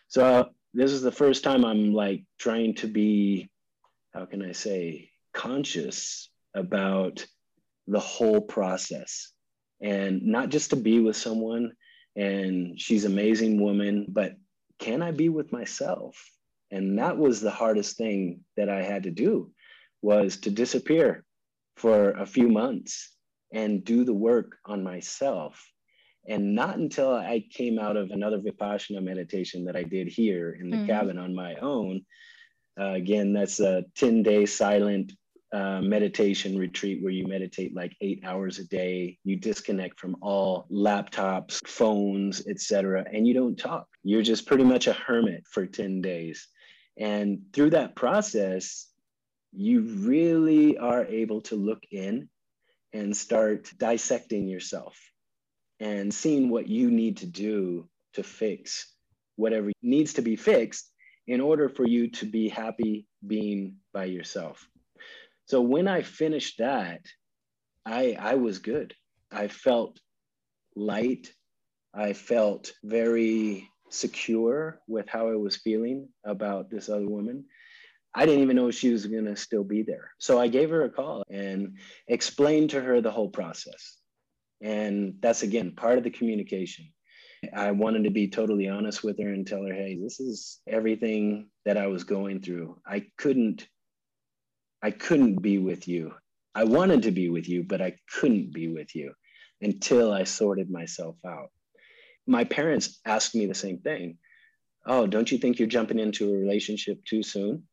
So 0.08 0.24
uh, 0.24 0.44
this 0.74 0.92
is 0.92 1.02
the 1.02 1.12
first 1.12 1.44
time 1.44 1.64
I'm 1.64 1.92
like 1.92 2.24
trying 2.38 2.74
to 2.76 2.86
be, 2.86 3.50
how 4.12 4.26
can 4.26 4.42
I 4.42 4.52
say, 4.52 5.10
conscious 5.32 6.28
about 6.54 7.26
the 7.86 8.00
whole 8.00 8.40
process 8.40 9.32
and 9.80 10.22
not 10.22 10.50
just 10.50 10.70
to 10.70 10.76
be 10.76 11.00
with 11.00 11.16
someone 11.16 11.72
and 12.16 12.78
she's 12.78 13.04
amazing 13.04 13.60
woman, 13.60 14.06
but 14.08 14.34
can 14.78 15.02
I 15.02 15.12
be 15.12 15.28
with 15.28 15.52
myself? 15.52 16.16
And 16.70 16.98
that 16.98 17.16
was 17.16 17.40
the 17.40 17.50
hardest 17.50 17.96
thing 17.96 18.40
that 18.57 18.68
i 18.68 18.83
had 18.83 19.02
to 19.04 19.11
do 19.11 19.50
was 20.02 20.37
to 20.37 20.50
disappear 20.50 21.24
for 21.76 22.11
a 22.11 22.26
few 22.26 22.48
months 22.48 23.14
and 23.52 23.85
do 23.85 24.04
the 24.04 24.14
work 24.14 24.59
on 24.66 24.83
myself. 24.83 25.64
And 26.28 26.54
not 26.54 26.76
until 26.76 27.14
i 27.14 27.42
came 27.50 27.78
out 27.78 27.96
of 27.96 28.11
another 28.11 28.38
vipassana 28.38 29.02
meditation 29.02 29.64
that 29.64 29.76
i 29.76 29.83
did 29.83 30.09
here 30.09 30.57
in 30.61 30.68
the 30.70 30.76
mm-hmm. 30.76 30.87
cabin 30.87 31.18
on 31.18 31.35
my 31.35 31.54
own. 31.57 32.04
Uh, 32.78 32.92
again 32.92 33.33
that's 33.33 33.61
a 33.61 33.85
10 33.96 34.22
day 34.22 34.44
silent 34.44 35.12
uh, 35.50 35.81
meditation 35.81 36.59
retreat 36.59 37.02
where 37.02 37.12
you 37.12 37.26
meditate 37.26 37.74
like 37.74 37.96
eight 38.02 38.22
hours 38.22 38.59
a 38.59 38.64
day. 38.64 39.16
You 39.24 39.37
disconnect 39.37 39.98
from 39.98 40.16
all 40.20 40.66
laptops 40.70 41.66
phones 41.66 42.46
etc 42.46 43.07
and 43.11 43.26
you 43.26 43.33
don't 43.33 43.57
talk. 43.57 43.87
You're 44.02 44.22
just 44.22 44.46
pretty 44.46 44.64
much 44.64 44.87
a 44.87 44.92
hermit 44.92 45.44
for 45.50 45.64
10 45.64 46.02
days 46.02 46.46
and 46.98 47.40
through 47.52 47.70
that 47.70 47.94
process 47.94 48.88
you 49.52 49.80
really 49.82 50.76
are 50.78 51.04
able 51.04 51.40
to 51.40 51.56
look 51.56 51.82
in 51.90 52.28
and 52.92 53.16
start 53.16 53.70
dissecting 53.78 54.48
yourself 54.48 54.98
and 55.80 56.12
seeing 56.12 56.50
what 56.50 56.68
you 56.68 56.90
need 56.90 57.18
to 57.18 57.26
do 57.26 57.88
to 58.14 58.22
fix 58.22 58.92
whatever 59.37 59.70
needs 59.82 60.14
to 60.14 60.22
be 60.22 60.37
fixed 60.37 60.90
in 61.26 61.40
order 61.40 61.68
for 61.68 61.87
you 61.87 62.11
to 62.11 62.26
be 62.26 62.48
happy 62.48 63.06
being 63.24 63.76
by 63.92 64.04
yourself. 64.04 64.66
So 65.46 65.61
when 65.61 65.87
I 65.87 66.02
finished 66.02 66.58
that, 66.58 67.00
I 67.87 68.16
I 68.18 68.34
was 68.34 68.58
good. 68.58 68.94
I 69.30 69.48
felt 69.48 70.00
light. 70.74 71.32
I 71.94 72.12
felt 72.12 72.72
very 72.82 73.68
secure 73.90 74.81
with 74.87 75.09
how 75.09 75.29
I 75.29 75.37
was 75.37 75.57
feeling 75.57 76.09
about 76.24 76.70
this 76.70 76.88
other 76.88 77.07
woman. 77.07 77.44
I 78.14 78.27
didn't 78.27 78.42
even 78.42 78.57
know 78.57 78.70
she 78.70 78.90
was 78.90 79.07
going 79.07 79.27
to 79.27 79.37
still 79.37 79.64
be 79.64 79.83
there. 79.83 80.12
So 80.18 80.40
I 80.40 80.48
gave 80.48 80.70
her 80.70 80.85
a 80.85 80.90
call 80.90 81.22
and 81.31 81.79
explained 82.07 82.70
to 82.70 82.81
her 82.81 83.01
the 83.01 83.11
whole 83.11 83.29
process. 83.29 83.96
And 84.61 85.14
that's 85.20 85.42
again 85.42 85.72
part 85.77 85.98
of 85.98 86.05
the 86.05 86.11
communication. 86.11 86.87
I 87.55 87.70
wanted 87.70 88.05
to 88.05 88.11
be 88.11 88.29
totally 88.29 88.68
honest 88.68 89.05
with 89.05 89.18
her 89.20 89.29
and 89.29 89.46
tell 89.46 89.62
her, 89.62 89.72
hey, 89.72 89.98
this 90.03 90.18
is 90.18 90.59
everything 90.66 91.51
that 91.64 91.77
I 91.77 91.87
was 91.87 92.05
going 92.05 92.40
through. 92.40 92.81
I 92.85 93.07
couldn't, 93.16 93.68
I 94.83 94.90
couldn't 94.90 95.40
be 95.40 95.59
with 95.59 95.87
you. 95.87 96.14
I 96.55 96.64
wanted 96.64 97.03
to 97.03 97.12
be 97.12 97.29
with 97.29 97.48
you, 97.48 97.62
but 97.62 97.81
I 97.81 97.94
couldn't 98.12 98.53
be 98.53 98.66
with 98.68 98.96
you 98.96 99.12
until 99.61 100.12
I 100.12 100.24
sorted 100.24 100.70
myself 100.70 101.16
out. 101.24 101.51
My 102.28 102.44
parents 102.44 103.00
asked 103.04 103.34
me 103.34 103.46
the 103.46 103.54
same 103.54 103.78
thing. 103.78 104.18
Oh, 104.86 105.06
don't 105.06 105.32
you 105.32 105.38
think 105.38 105.58
you're 105.58 105.66
jumping 105.66 105.98
into 105.98 106.32
a 106.32 106.36
relationship 106.36 107.04
too 107.04 107.22
soon? 107.22 107.64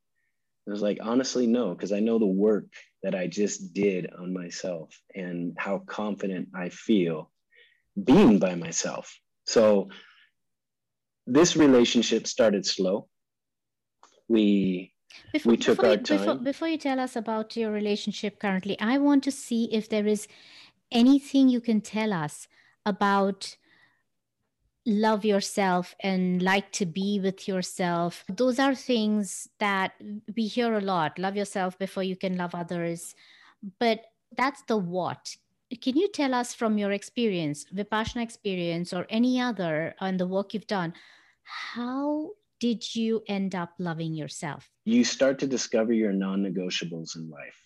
I 0.67 0.71
was 0.71 0.81
like, 0.81 0.97
honestly, 1.01 1.45
no, 1.45 1.75
because 1.75 1.91
I 1.91 1.99
know 1.99 2.17
the 2.17 2.25
work 2.25 2.65
that 3.03 3.13
I 3.13 3.27
just 3.27 3.73
did 3.73 4.09
on 4.17 4.33
myself 4.33 4.89
and 5.13 5.55
how 5.57 5.79
confident 5.79 6.49
I 6.55 6.69
feel 6.69 7.31
being 8.01 8.39
by 8.39 8.55
myself. 8.55 9.19
So 9.45 9.89
this 11.27 11.55
relationship 11.55 12.25
started 12.25 12.65
slow. 12.65 13.07
We 14.27 14.93
before, 15.31 15.51
we 15.51 15.57
took 15.57 15.77
before 15.77 15.89
our 15.89 15.97
you, 15.97 16.03
time. 16.03 16.17
Before, 16.17 16.35
before 16.35 16.67
you 16.67 16.77
tell 16.77 16.99
us 16.99 17.15
about 17.15 17.55
your 17.55 17.71
relationship 17.71 18.39
currently, 18.39 18.79
I 18.79 18.97
want 18.97 19.23
to 19.25 19.31
see 19.31 19.65
if 19.71 19.87
there 19.87 20.07
is 20.07 20.27
anything 20.91 21.49
you 21.49 21.61
can 21.61 21.81
tell 21.81 22.11
us 22.11 22.47
about 22.85 23.55
love 24.85 25.25
yourself 25.25 25.95
and 25.99 26.41
like 26.41 26.71
to 26.73 26.85
be 26.85 27.19
with 27.19 27.47
yourself. 27.47 28.23
Those 28.29 28.59
are 28.59 28.75
things 28.75 29.49
that 29.59 29.93
we 30.35 30.47
hear 30.47 30.75
a 30.75 30.81
lot. 30.81 31.17
Love 31.17 31.35
yourself 31.35 31.77
before 31.79 32.03
you 32.03 32.15
can 32.15 32.37
love 32.37 32.53
others. 32.53 33.15
But 33.79 34.05
that's 34.37 34.61
the 34.63 34.77
what. 34.77 35.35
Can 35.81 35.97
you 35.97 36.07
tell 36.09 36.33
us 36.33 36.53
from 36.53 36.77
your 36.77 36.91
experience, 36.91 37.65
Vipassana 37.73 38.21
experience, 38.21 38.93
or 38.93 39.07
any 39.09 39.41
other 39.41 39.95
and 39.99 40.19
the 40.19 40.27
work 40.27 40.53
you've 40.53 40.67
done, 40.67 40.93
how 41.43 42.31
did 42.59 42.95
you 42.95 43.23
end 43.27 43.55
up 43.55 43.73
loving 43.79 44.13
yourself? 44.13 44.69
You 44.85 45.03
start 45.03 45.39
to 45.39 45.47
discover 45.47 45.93
your 45.93 46.13
non 46.13 46.43
negotiables 46.43 47.15
in 47.15 47.29
life. 47.29 47.59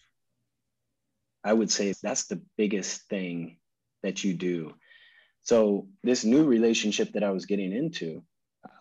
I 1.43 1.53
would 1.53 1.71
say 1.71 1.93
that's 2.01 2.27
the 2.27 2.41
biggest 2.58 3.08
thing 3.08 3.58
that 4.03 4.23
you 4.23 4.34
do 4.34 4.73
so 5.50 5.88
this 6.04 6.24
new 6.24 6.46
relationship 6.46 7.14
that 7.14 7.24
I 7.24 7.32
was 7.32 7.48
getting 7.48 7.74
into, 7.74 8.22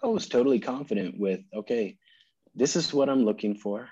I 0.02 0.06
was 0.06 0.28
totally 0.28 0.60
confident 0.60 1.18
with, 1.18 1.40
okay, 1.60 1.96
this 2.54 2.76
is 2.76 2.92
what 2.92 3.08
I'm 3.08 3.24
looking 3.24 3.54
for. 3.54 3.88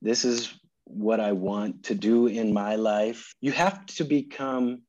This 0.00 0.24
is 0.24 0.54
what 0.84 1.20
I 1.20 1.32
want 1.32 1.82
to 1.88 1.94
do 1.94 2.26
in 2.26 2.54
my 2.54 2.76
life. 2.76 3.34
You 3.42 3.52
have 3.52 3.84
to 3.98 4.04
become 4.04 4.84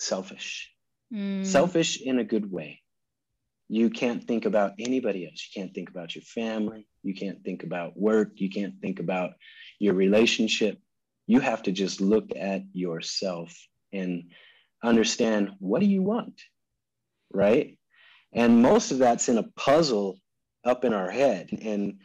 selfish, 0.00 0.68
mm. 1.14 1.46
selfish 1.46 2.00
in 2.02 2.18
a 2.18 2.24
good 2.24 2.50
way. 2.50 2.80
You 3.68 3.88
can't 3.88 4.24
think 4.24 4.44
about 4.44 4.72
anybody 4.80 5.26
else. 5.26 5.46
You 5.46 5.62
can't 5.62 5.72
think 5.72 5.90
about 5.90 6.16
your 6.16 6.22
family. 6.22 6.88
You 7.04 7.14
can't 7.14 7.44
think 7.44 7.62
about 7.62 7.96
work. 7.96 8.30
You 8.40 8.50
can't 8.50 8.80
think 8.80 8.98
about 8.98 9.30
your 9.78 9.94
relationship. 9.94 10.80
You 11.28 11.38
have 11.38 11.62
to 11.62 11.70
just 11.70 12.00
look 12.00 12.30
at 12.34 12.62
yourself 12.72 13.56
and 13.92 14.24
understand 14.82 15.52
what 15.58 15.80
do 15.80 15.86
you 15.86 16.02
want, 16.02 16.40
right? 17.32 17.78
And 18.32 18.62
most 18.62 18.90
of 18.90 18.98
that's 18.98 19.28
in 19.28 19.38
a 19.38 19.48
puzzle 19.56 20.18
up 20.64 20.84
in 20.84 20.94
our 20.94 21.10
head. 21.10 21.50
And 21.60 22.00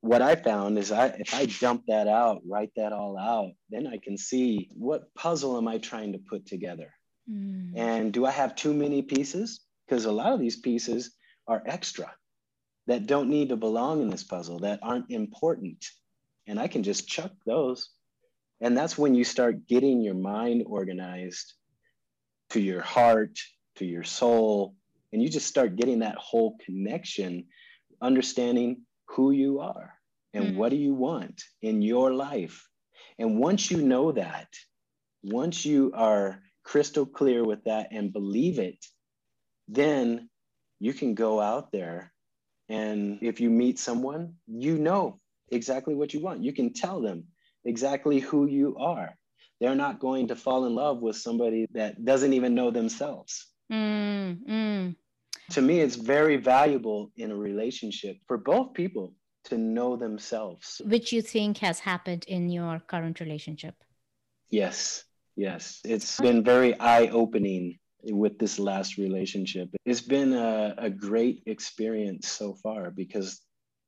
what 0.00 0.22
I 0.22 0.34
found 0.34 0.78
is 0.78 0.92
I 0.92 1.06
if 1.06 1.34
I 1.34 1.46
dump 1.46 1.84
that 1.88 2.08
out, 2.08 2.42
write 2.46 2.70
that 2.76 2.92
all 2.92 3.18
out, 3.18 3.52
then 3.70 3.86
I 3.86 3.98
can 3.98 4.18
see 4.18 4.68
what 4.74 5.14
puzzle 5.14 5.56
am 5.56 5.68
I 5.68 5.78
trying 5.78 6.12
to 6.12 6.18
put 6.18 6.46
together? 6.46 6.92
Mm. 7.30 7.72
And 7.76 8.12
do 8.12 8.26
I 8.26 8.30
have 8.30 8.54
too 8.54 8.74
many 8.74 9.02
pieces? 9.02 9.60
Because 9.86 10.04
a 10.04 10.12
lot 10.12 10.32
of 10.32 10.40
these 10.40 10.56
pieces 10.56 11.14
are 11.46 11.62
extra 11.66 12.12
that 12.86 13.06
don't 13.06 13.30
need 13.30 13.48
to 13.48 13.56
belong 13.56 14.02
in 14.02 14.10
this 14.10 14.24
puzzle, 14.24 14.60
that 14.60 14.80
aren't 14.82 15.10
important. 15.10 15.84
And 16.46 16.60
I 16.60 16.68
can 16.68 16.82
just 16.82 17.08
chuck 17.08 17.32
those. 17.46 17.90
And 18.60 18.76
that's 18.76 18.98
when 18.98 19.14
you 19.14 19.24
start 19.24 19.66
getting 19.66 20.02
your 20.02 20.14
mind 20.14 20.64
organized 20.66 21.54
to 22.54 22.60
your 22.60 22.82
heart, 22.82 23.36
to 23.74 23.84
your 23.84 24.04
soul, 24.04 24.76
and 25.12 25.20
you 25.20 25.28
just 25.28 25.48
start 25.48 25.74
getting 25.74 25.98
that 25.98 26.14
whole 26.14 26.56
connection, 26.64 27.46
understanding 28.00 28.82
who 29.08 29.32
you 29.32 29.58
are 29.58 29.92
and 30.32 30.44
mm-hmm. 30.44 30.58
what 30.58 30.70
do 30.70 30.76
you 30.76 30.94
want 30.94 31.42
in 31.62 31.82
your 31.82 32.12
life. 32.14 32.68
And 33.18 33.40
once 33.40 33.72
you 33.72 33.82
know 33.82 34.12
that, 34.12 34.46
once 35.24 35.66
you 35.66 35.90
are 35.96 36.38
crystal 36.62 37.04
clear 37.04 37.44
with 37.44 37.64
that 37.64 37.88
and 37.90 38.12
believe 38.12 38.60
it, 38.60 38.78
then 39.66 40.30
you 40.78 40.94
can 40.94 41.16
go 41.16 41.40
out 41.40 41.72
there 41.72 42.12
and 42.68 43.18
if 43.20 43.40
you 43.40 43.50
meet 43.50 43.80
someone, 43.80 44.34
you 44.46 44.78
know 44.78 45.18
exactly 45.50 45.96
what 45.96 46.14
you 46.14 46.20
want. 46.20 46.44
You 46.44 46.52
can 46.52 46.72
tell 46.72 47.00
them 47.00 47.24
exactly 47.64 48.20
who 48.20 48.46
you 48.46 48.76
are 48.78 49.16
they're 49.60 49.74
not 49.74 50.00
going 50.00 50.28
to 50.28 50.36
fall 50.36 50.66
in 50.66 50.74
love 50.74 51.00
with 51.00 51.16
somebody 51.16 51.66
that 51.72 52.04
doesn't 52.04 52.32
even 52.32 52.54
know 52.54 52.70
themselves. 52.70 53.46
Mm, 53.72 54.46
mm. 54.48 54.96
To 55.50 55.62
me, 55.62 55.80
it's 55.80 55.96
very 55.96 56.36
valuable 56.36 57.12
in 57.16 57.30
a 57.30 57.36
relationship 57.36 58.16
for 58.26 58.38
both 58.38 58.74
people 58.74 59.14
to 59.44 59.58
know 59.58 59.96
themselves. 59.96 60.80
Which 60.84 61.12
you 61.12 61.22
think 61.22 61.58
has 61.58 61.78
happened 61.78 62.24
in 62.28 62.48
your 62.48 62.80
current 62.80 63.20
relationship? 63.20 63.74
Yes, 64.50 65.04
yes. 65.36 65.80
It's 65.84 66.18
been 66.20 66.42
very 66.42 66.78
eye 66.80 67.08
opening 67.08 67.78
with 68.02 68.38
this 68.38 68.58
last 68.58 68.96
relationship. 68.98 69.68
It's 69.84 70.00
been 70.00 70.32
a, 70.32 70.74
a 70.78 70.90
great 70.90 71.42
experience 71.46 72.28
so 72.28 72.54
far 72.62 72.90
because 72.90 73.40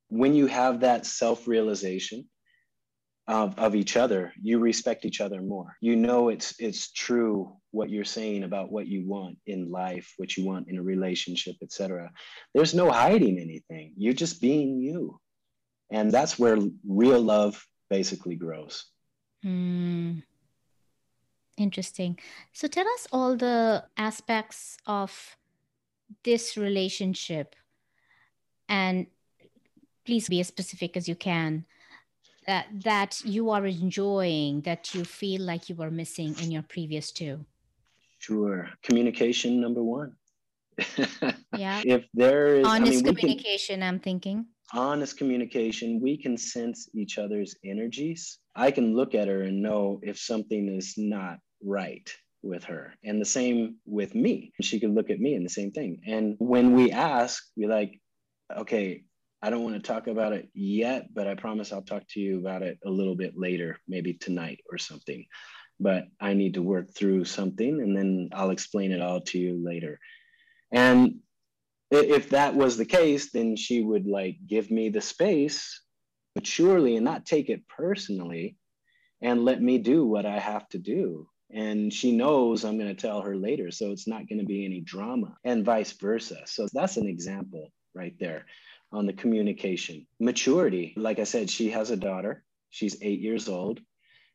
when 0.08 0.34
you 0.34 0.46
have 0.46 0.80
that 0.80 1.06
self 1.06 1.46
realization, 1.48 2.28
of, 3.28 3.58
of 3.58 3.74
each 3.74 3.96
other, 3.96 4.32
you 4.40 4.58
respect 4.58 5.04
each 5.04 5.20
other 5.20 5.42
more. 5.42 5.76
You 5.80 5.96
know 5.96 6.28
it's 6.28 6.54
it's 6.58 6.92
true 6.92 7.56
what 7.72 7.90
you're 7.90 8.04
saying 8.04 8.44
about 8.44 8.70
what 8.70 8.86
you 8.86 9.06
want 9.06 9.38
in 9.46 9.70
life, 9.70 10.12
what 10.16 10.36
you 10.36 10.46
want 10.46 10.68
in 10.68 10.78
a 10.78 10.82
relationship, 10.82 11.56
etc. 11.62 12.10
There's 12.54 12.74
no 12.74 12.90
hiding 12.90 13.38
anything. 13.38 13.94
You're 13.96 14.14
just 14.14 14.40
being 14.40 14.78
you. 14.78 15.18
And 15.90 16.10
that's 16.10 16.38
where 16.38 16.58
real 16.86 17.20
love 17.20 17.64
basically 17.90 18.36
grows. 18.36 18.84
Mm. 19.44 20.22
Interesting. 21.56 22.18
So 22.52 22.68
tell 22.68 22.86
us 22.86 23.06
all 23.12 23.36
the 23.36 23.84
aspects 23.96 24.76
of 24.86 25.36
this 26.22 26.56
relationship 26.56 27.56
and 28.68 29.06
please 30.04 30.28
be 30.28 30.40
as 30.40 30.48
specific 30.48 30.96
as 30.96 31.08
you 31.08 31.14
can 31.14 31.64
that 32.46 32.66
that 32.84 33.20
you 33.24 33.50
are 33.50 33.66
enjoying 33.66 34.62
that 34.62 34.94
you 34.94 35.04
feel 35.04 35.42
like 35.42 35.68
you 35.68 35.74
were 35.74 35.90
missing 35.90 36.34
in 36.42 36.50
your 36.50 36.62
previous 36.62 37.10
two? 37.10 37.44
Sure. 38.18 38.70
Communication 38.82 39.60
number 39.60 39.82
one. 39.82 40.16
Yeah. 41.56 41.80
If 41.84 42.04
there 42.12 42.56
is 42.56 42.66
honest 42.66 42.92
I 42.92 42.96
mean, 42.96 43.14
communication 43.14 43.80
can, 43.80 43.88
i'm 43.88 43.98
thinking. 43.98 44.46
Honest 44.74 45.16
communication. 45.16 46.00
We 46.02 46.18
can 46.18 46.36
sense 46.36 46.88
each 46.94 47.18
other's 47.18 47.56
energies. 47.64 48.38
I 48.54 48.70
can 48.70 48.94
look 48.94 49.14
at 49.14 49.28
her 49.28 49.42
and 49.42 49.62
know 49.62 50.00
if 50.02 50.18
something 50.18 50.68
is 50.68 50.94
not 50.98 51.38
right 51.64 52.08
with 52.42 52.64
her. 52.64 52.94
And 53.02 53.20
the 53.20 53.24
same 53.24 53.76
with 53.86 54.14
me. 54.14 54.52
She 54.60 54.78
could 54.78 54.94
look 54.94 55.08
at 55.08 55.18
me 55.18 55.34
and 55.34 55.44
the 55.44 55.50
same 55.50 55.72
thing. 55.72 56.02
And 56.06 56.36
when 56.38 56.74
we 56.74 56.92
ask 56.92 57.42
we're 57.56 57.70
like 57.70 58.00
okay 58.56 59.02
I 59.46 59.50
don't 59.50 59.62
want 59.62 59.76
to 59.76 59.80
talk 59.80 60.08
about 60.08 60.32
it 60.32 60.48
yet, 60.54 61.14
but 61.14 61.28
I 61.28 61.36
promise 61.36 61.72
I'll 61.72 61.80
talk 61.80 62.02
to 62.08 62.20
you 62.20 62.40
about 62.40 62.62
it 62.62 62.80
a 62.84 62.90
little 62.90 63.14
bit 63.14 63.34
later, 63.36 63.78
maybe 63.86 64.14
tonight 64.14 64.58
or 64.68 64.76
something. 64.76 65.24
But 65.78 66.08
I 66.20 66.34
need 66.34 66.54
to 66.54 66.62
work 66.62 66.92
through 66.92 67.26
something 67.26 67.80
and 67.80 67.96
then 67.96 68.30
I'll 68.32 68.50
explain 68.50 68.90
it 68.90 69.00
all 69.00 69.20
to 69.20 69.38
you 69.38 69.64
later. 69.64 70.00
And 70.72 71.20
if 71.92 72.30
that 72.30 72.56
was 72.56 72.76
the 72.76 72.84
case, 72.84 73.30
then 73.30 73.54
she 73.54 73.82
would 73.82 74.08
like 74.08 74.36
give 74.48 74.68
me 74.68 74.88
the 74.88 75.00
space 75.00 75.80
maturely 76.34 76.96
and 76.96 77.04
not 77.04 77.24
take 77.24 77.48
it 77.48 77.68
personally 77.68 78.56
and 79.22 79.44
let 79.44 79.62
me 79.62 79.78
do 79.78 80.04
what 80.04 80.26
I 80.26 80.40
have 80.40 80.68
to 80.70 80.78
do. 80.78 81.28
And 81.52 81.92
she 81.92 82.10
knows 82.10 82.64
I'm 82.64 82.78
going 82.78 82.92
to 82.92 83.00
tell 83.00 83.22
her 83.22 83.36
later. 83.36 83.70
So 83.70 83.92
it's 83.92 84.08
not 84.08 84.28
going 84.28 84.40
to 84.40 84.44
be 84.44 84.64
any 84.64 84.80
drama 84.80 85.36
and 85.44 85.64
vice 85.64 85.92
versa. 85.92 86.40
So 86.46 86.66
that's 86.72 86.96
an 86.96 87.06
example 87.06 87.70
right 87.94 88.16
there 88.18 88.44
on 88.96 89.06
the 89.06 89.12
communication. 89.12 90.06
Maturity, 90.18 90.94
like 90.96 91.18
I 91.18 91.24
said, 91.24 91.50
she 91.50 91.70
has 91.70 91.90
a 91.90 91.96
daughter. 91.96 92.42
She's 92.70 92.96
eight 93.02 93.20
years 93.20 93.48
old. 93.48 93.80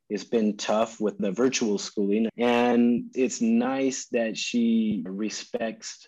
It's 0.07 0.23
been 0.23 0.57
tough 0.57 1.01
with 1.01 1.17
the 1.17 1.31
virtual 1.31 1.77
schooling. 1.77 2.29
And 2.37 3.05
it's 3.15 3.41
nice 3.41 4.07
that 4.11 4.37
she 4.37 5.03
respects 5.05 6.07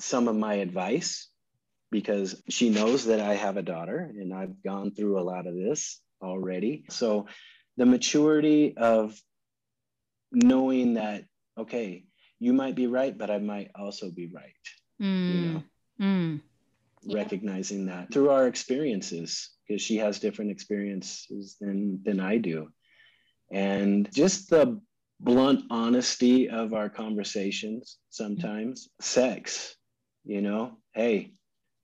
some 0.00 0.28
of 0.28 0.34
my 0.36 0.54
advice 0.54 1.28
because 1.90 2.42
she 2.48 2.68
knows 2.70 3.04
that 3.06 3.20
I 3.20 3.34
have 3.34 3.56
a 3.56 3.62
daughter 3.62 3.98
and 3.98 4.34
I've 4.34 4.62
gone 4.62 4.90
through 4.90 5.20
a 5.20 5.22
lot 5.22 5.46
of 5.46 5.54
this 5.54 6.00
already. 6.20 6.84
So 6.90 7.26
the 7.76 7.86
maturity 7.86 8.76
of 8.76 9.16
knowing 10.32 10.94
that, 10.94 11.24
okay, 11.56 12.06
you 12.40 12.52
might 12.52 12.74
be 12.74 12.88
right, 12.88 13.16
but 13.16 13.30
I 13.30 13.38
might 13.38 13.70
also 13.78 14.10
be 14.10 14.30
right. 14.34 14.52
Mm. 15.00 15.34
You 15.34 15.40
know, 15.52 15.62
mm. 16.00 16.40
Yeah. 17.06 17.16
recognizing 17.16 17.86
that 17.86 18.12
through 18.12 18.30
our 18.30 18.46
experiences, 18.46 19.50
because 19.66 19.82
she 19.82 19.96
has 19.96 20.20
different 20.20 20.50
experiences 20.50 21.56
than 21.60 22.00
than 22.04 22.20
I 22.20 22.38
do. 22.38 22.68
And 23.52 24.12
just 24.12 24.50
the 24.50 24.80
blunt 25.20 25.64
honesty 25.70 26.48
of 26.48 26.74
our 26.74 26.88
conversations 26.88 27.98
sometimes, 28.10 28.88
sex, 29.00 29.76
you 30.24 30.42
know, 30.42 30.76
hey, 30.94 31.32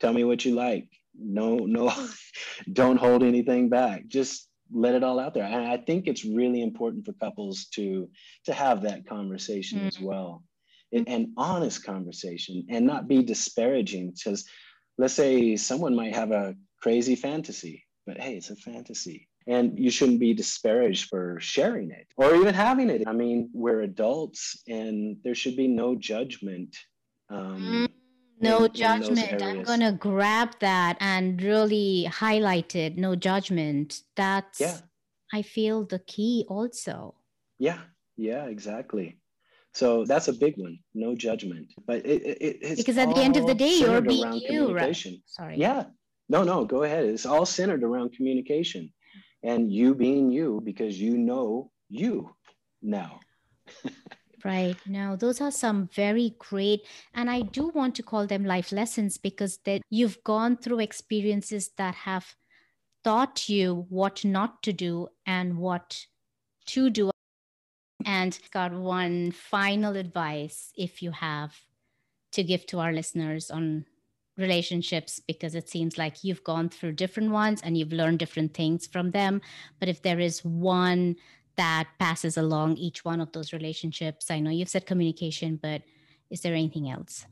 tell 0.01 0.13
me 0.13 0.25
what 0.25 0.45
you 0.45 0.55
like. 0.55 0.89
No, 1.19 1.59
no, 1.59 1.93
don't 2.73 2.99
hold 2.99 3.23
anything 3.23 3.69
back. 3.69 4.07
Just 4.09 4.49
let 4.73 4.95
it 4.95 5.05
all 5.05 5.21
out 5.21 5.35
there. 5.35 5.45
And 5.45 5.55
I 5.55 5.77
think 5.77 6.07
it's 6.07 6.25
really 6.25 6.63
important 6.63 7.05
for 7.05 7.13
couples 7.15 7.67
to 7.75 8.09
to 8.47 8.53
have 8.53 8.83
that 8.83 9.07
conversation 9.07 9.79
mm-hmm. 9.79 9.89
as 9.89 10.01
well, 10.01 10.43
an 10.93 11.35
honest 11.37 11.85
conversation, 11.85 12.67
and 12.71 12.87
not 12.87 13.09
be 13.09 13.23
disparaging. 13.23 14.13
Because 14.13 14.45
let's 14.99 15.15
say 15.15 15.57
someone 15.57 15.95
might 15.95 16.15
have 16.15 16.31
a 16.31 16.55
crazy 16.81 17.17
fantasy, 17.17 17.85
but 18.07 18.19
hey, 18.19 18.37
it's 18.37 18.51
a 18.51 18.57
fantasy. 18.57 19.29
And 19.49 19.77
you 19.77 19.91
shouldn't 19.91 20.21
be 20.21 20.35
disparaged 20.35 21.09
for 21.09 21.39
sharing 21.41 21.91
it 21.91 22.07
or 22.17 22.37
even 22.37 22.55
having 22.55 22.91
it. 22.91 23.03
I 23.09 23.13
mean, 23.13 23.51
we're 23.53 23.81
adults 23.81 24.63
and 24.69 25.17
there 25.25 25.35
should 25.35 25.57
be 25.57 25.67
no 25.67 25.97
judgment. 25.97 26.77
Um, 27.31 27.89
mm 27.89 27.89
no 28.41 28.67
judgment. 28.67 29.41
I'm 29.41 29.63
gonna 29.63 29.93
grab 29.93 30.59
that 30.59 30.97
and 30.99 31.41
really 31.41 32.05
highlight 32.05 32.75
it. 32.75 32.99
No 32.99 33.15
judgment. 33.15 34.01
That's 34.17 34.59
yeah. 34.59 34.79
I 35.33 35.43
feel 35.43 35.85
the 35.85 36.01
key 36.01 36.45
also. 36.49 37.15
Yeah. 37.61 37.79
Yeah 38.17 38.47
exactly 38.47 39.22
so 39.75 40.05
that's 40.05 40.29
a 40.29 40.33
big 40.33 40.55
one 40.57 40.79
no 40.95 41.15
judgment. 41.15 41.73
But 41.87 42.05
it, 42.05 42.23
it 42.23 42.59
it's 42.63 42.81
because 42.81 42.99
at 42.99 43.15
the 43.15 43.23
end 43.23 43.37
of 43.37 43.47
the 43.47 43.55
day 43.55 43.79
you're 43.79 44.01
being 44.01 44.41
you 44.49 44.75
right? 44.75 44.97
sorry. 45.27 45.57
Yeah. 45.57 45.85
No 46.29 46.45
no 46.45 46.65
go 46.65 46.83
ahead. 46.83 47.05
It's 47.05 47.27
all 47.27 47.47
centered 47.47 47.83
around 47.83 48.13
communication 48.13 48.93
and 49.43 49.73
you 49.73 49.95
being 49.95 50.31
you 50.31 50.61
because 50.65 51.01
you 51.01 51.17
know 51.19 51.71
you 51.89 52.35
now. 52.83 53.21
Right. 54.45 54.77
Now, 54.87 55.15
those 55.15 55.41
are 55.41 55.53
some 55.53 55.89
very 55.95 56.35
great, 56.39 56.85
and 57.15 57.31
I 57.31 57.43
do 57.43 57.69
want 57.69 57.95
to 57.95 58.03
call 58.03 58.27
them 58.27 58.45
life 58.45 58.73
lessons 58.73 59.17
because 59.17 59.59
that 59.59 59.83
you've 59.89 60.19
gone 60.25 60.57
through 60.57 60.81
experiences 60.81 61.71
that 61.77 61.95
have 61.95 62.35
taught 63.05 63.49
you 63.49 63.87
what 63.89 64.25
not 64.25 64.61
to 64.65 64.73
do 64.73 65.07
and 65.27 65.59
what 65.59 66.07
to 66.67 66.91
do. 66.91 67.12
And 68.07 68.39
got 68.51 68.73
one 68.73 69.33
final 69.33 69.97
advice 69.97 70.73
if 70.77 71.03
you 71.03 71.11
have 71.13 71.55
to 72.33 72.43
give 72.43 72.67
to 72.67 72.81
our 72.81 72.93
listeners 72.93 73.51
on 73.51 73.85
relationships 74.39 75.21
because 75.21 75.55
it 75.55 75.69
seems 75.69 75.99
like 75.99 76.25
you've 76.25 76.43
gone 76.43 76.69
through 76.69 76.93
different 76.93 77.31
ones 77.31 77.61
and 77.63 77.77
you've 77.77 77.93
learned 77.93 78.19
different 78.19 78.55
things 78.55 78.87
from 78.87 79.11
them. 79.11 79.41
But 79.79 79.89
if 79.89 80.03
there 80.03 80.19
is 80.19 80.45
one 80.45 81.17
that 81.57 81.89
passes 81.99 82.37
along 82.37 82.77
each 82.77 83.05
one 83.05 83.21
of 83.21 83.33
those 83.33 83.53
relationships? 83.53 84.31
I 84.31 84.41
know 84.41 84.51
you've 84.51 84.69
said 84.69 84.87
communication, 84.87 85.59
but 85.63 85.83
is 86.31 86.41
there 86.41 86.55
anything 86.55 86.89
else? 86.91 87.27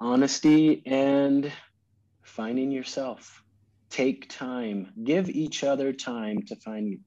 Honesty 0.00 0.82
and 0.86 1.50
finding 2.22 2.70
yourself. 2.70 3.42
Take 3.90 4.28
time, 4.28 4.92
give 5.04 5.30
each 5.30 5.64
other 5.64 5.92
time 5.92 6.42
to 6.42 6.56
find 6.56 6.98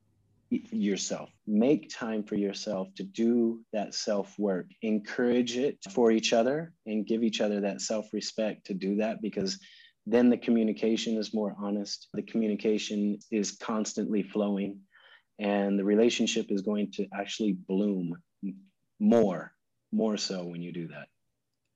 yourself. 0.50 1.30
Make 1.46 1.90
time 1.90 2.24
for 2.24 2.36
yourself 2.36 2.88
to 2.96 3.04
do 3.04 3.62
that 3.74 3.94
self 3.94 4.38
work. 4.40 4.68
Encourage 4.82 5.58
it 5.58 5.78
for 5.92 6.12
each 6.12 6.34
other 6.34 6.74
and 6.86 7.06
give 7.06 7.24
each 7.24 7.42
other 7.42 7.62
that 7.62 7.82
self 7.82 8.08
respect 8.14 8.68
to 8.68 8.74
do 8.74 8.98
that 8.98 9.22
because 9.22 9.60
then 10.06 10.30
the 10.30 10.38
communication 10.38 11.18
is 11.18 11.34
more 11.34 11.56
honest. 11.60 12.08
The 12.14 12.22
communication 12.22 13.20
is 13.32 13.52
constantly 13.52 14.24
flowing 14.24 14.80
and 15.40 15.78
the 15.78 15.84
relationship 15.84 16.48
is 16.50 16.62
going 16.62 16.92
to 16.92 17.08
actually 17.14 17.54
bloom 17.54 18.16
more 19.00 19.54
more 19.92 20.18
so 20.18 20.44
when 20.44 20.62
you 20.62 20.72
do 20.72 20.88
that 20.88 21.08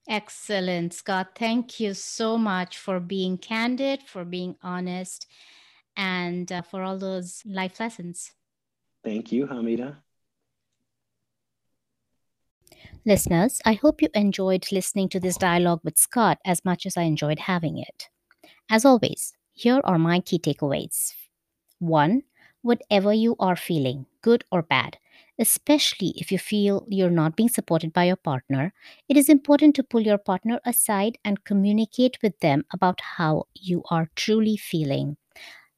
excellent 0.10 0.94
scott 0.94 1.30
thank 1.36 1.80
you 1.80 1.94
so 1.94 2.38
much 2.38 2.78
for 2.78 3.00
being 3.00 3.38
candid 3.38 4.02
for 4.04 4.26
being 4.26 4.56
honest 4.64 5.28
and 5.96 6.52
uh, 6.52 6.62
for 6.62 6.82
all 6.82 6.98
those 6.98 7.44
life 7.46 7.80
lessons 7.80 8.32
thank 9.04 9.32
you 9.32 9.48
hamida 9.48 9.98
listeners 13.06 13.62
i 13.66 13.74
hope 13.74 14.02
you 14.02 14.10
enjoyed 14.14 14.66
listening 14.72 15.10
to 15.10 15.20
this 15.20 15.38
dialogue 15.38 15.82
with 15.84 15.98
scott 15.98 16.38
as 16.46 16.64
much 16.64 16.86
as 16.86 16.98
i 16.98 17.04
enjoyed 17.04 17.40
having 17.40 17.78
it 17.78 18.10
as 18.70 18.86
always 18.86 19.34
here 19.54 19.82
are 19.84 19.98
my 19.98 20.20
key 20.20 20.40
takeaways 20.40 21.14
one 21.80 22.24
whatever 22.62 23.14
you 23.14 23.36
are 23.40 23.56
feeling, 23.56 24.06
good 24.22 24.44
or 24.52 24.62
bad, 24.62 24.98
especially 25.40 26.14
if 26.18 26.32
you 26.32 26.38
feel 26.38 26.86
you're 26.88 27.10
not 27.10 27.36
being 27.36 27.50
supported 27.50 27.92
by 27.92 28.06
your 28.06 28.16
partner, 28.16 28.74
it 29.10 29.18
is 29.18 29.30
important 29.30 29.76
to 29.76 29.84
pull 29.84 30.02
your 30.02 30.18
partner 30.18 30.60
aside 30.66 31.18
and 31.26 31.44
communicate 31.44 32.18
with 32.22 32.40
them 32.40 32.64
about 32.74 33.02
how 33.02 33.46
you 33.56 33.84
are 33.90 34.10
truly 34.16 34.58
feeling. 34.58 35.18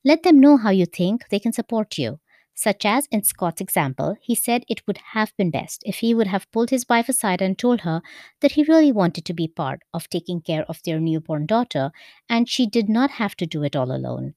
Let 0.04 0.24
them 0.24 0.40
know 0.40 0.58
how 0.58 0.72
you 0.72 0.86
think 0.86 1.30
they 1.30 1.40
can 1.40 1.54
support 1.54 1.98
you. 1.98 2.20
Such 2.56 2.86
as 2.86 3.08
in 3.12 3.24
Scott's 3.24 3.62
example, 3.62 4.16
he 4.22 4.36
said 4.36 4.64
it 4.68 4.86
would 4.86 5.00
have 5.14 5.36
been 5.38 5.50
best 5.50 5.82
if 5.86 5.98
he 5.98 6.14
would 6.14 6.28
have 6.28 6.52
pulled 6.52 6.70
his 6.70 6.88
wife 6.88 7.10
aside 7.10 7.42
and 7.42 7.58
told 7.58 7.82
her 7.82 8.02
that 8.42 8.54
he 8.54 8.64
really 8.64 8.92
wanted 8.92 9.26
to 9.26 9.34
be 9.34 9.48
part 9.48 9.82
of 9.94 10.10
taking 10.10 10.40
care 10.40 10.64
of 10.70 10.82
their 10.84 11.00
newborn 11.00 11.46
daughter 11.48 11.92
and 12.30 12.48
she 12.48 12.68
did 12.68 12.88
not 12.88 13.12
have 13.12 13.36
to 13.38 13.48
do 13.48 13.64
it 13.64 13.76
all 13.76 13.92
alone. 13.92 14.36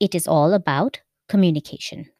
It 0.00 0.14
is 0.14 0.26
all 0.26 0.54
about 0.54 1.00
communication. 1.28 2.10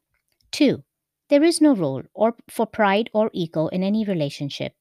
Two, 0.50 0.84
there 1.30 1.42
is 1.42 1.60
no 1.62 1.74
role 1.74 2.02
or 2.12 2.36
for 2.50 2.66
pride 2.66 3.08
or 3.14 3.30
ego 3.32 3.68
in 3.68 3.82
any 3.82 4.04
relationship, 4.04 4.74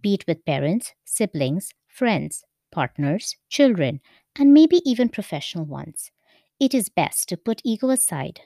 be 0.00 0.14
it 0.14 0.24
with 0.28 0.44
parents, 0.44 0.94
siblings, 1.04 1.72
friends, 1.88 2.44
partners, 2.70 3.36
children, 3.48 4.00
and 4.38 4.54
maybe 4.54 4.80
even 4.84 5.08
professional 5.08 5.64
ones. 5.64 6.12
It 6.60 6.74
is 6.74 6.88
best 6.88 7.28
to 7.28 7.36
put 7.36 7.60
ego 7.64 7.90
aside. 7.90 8.42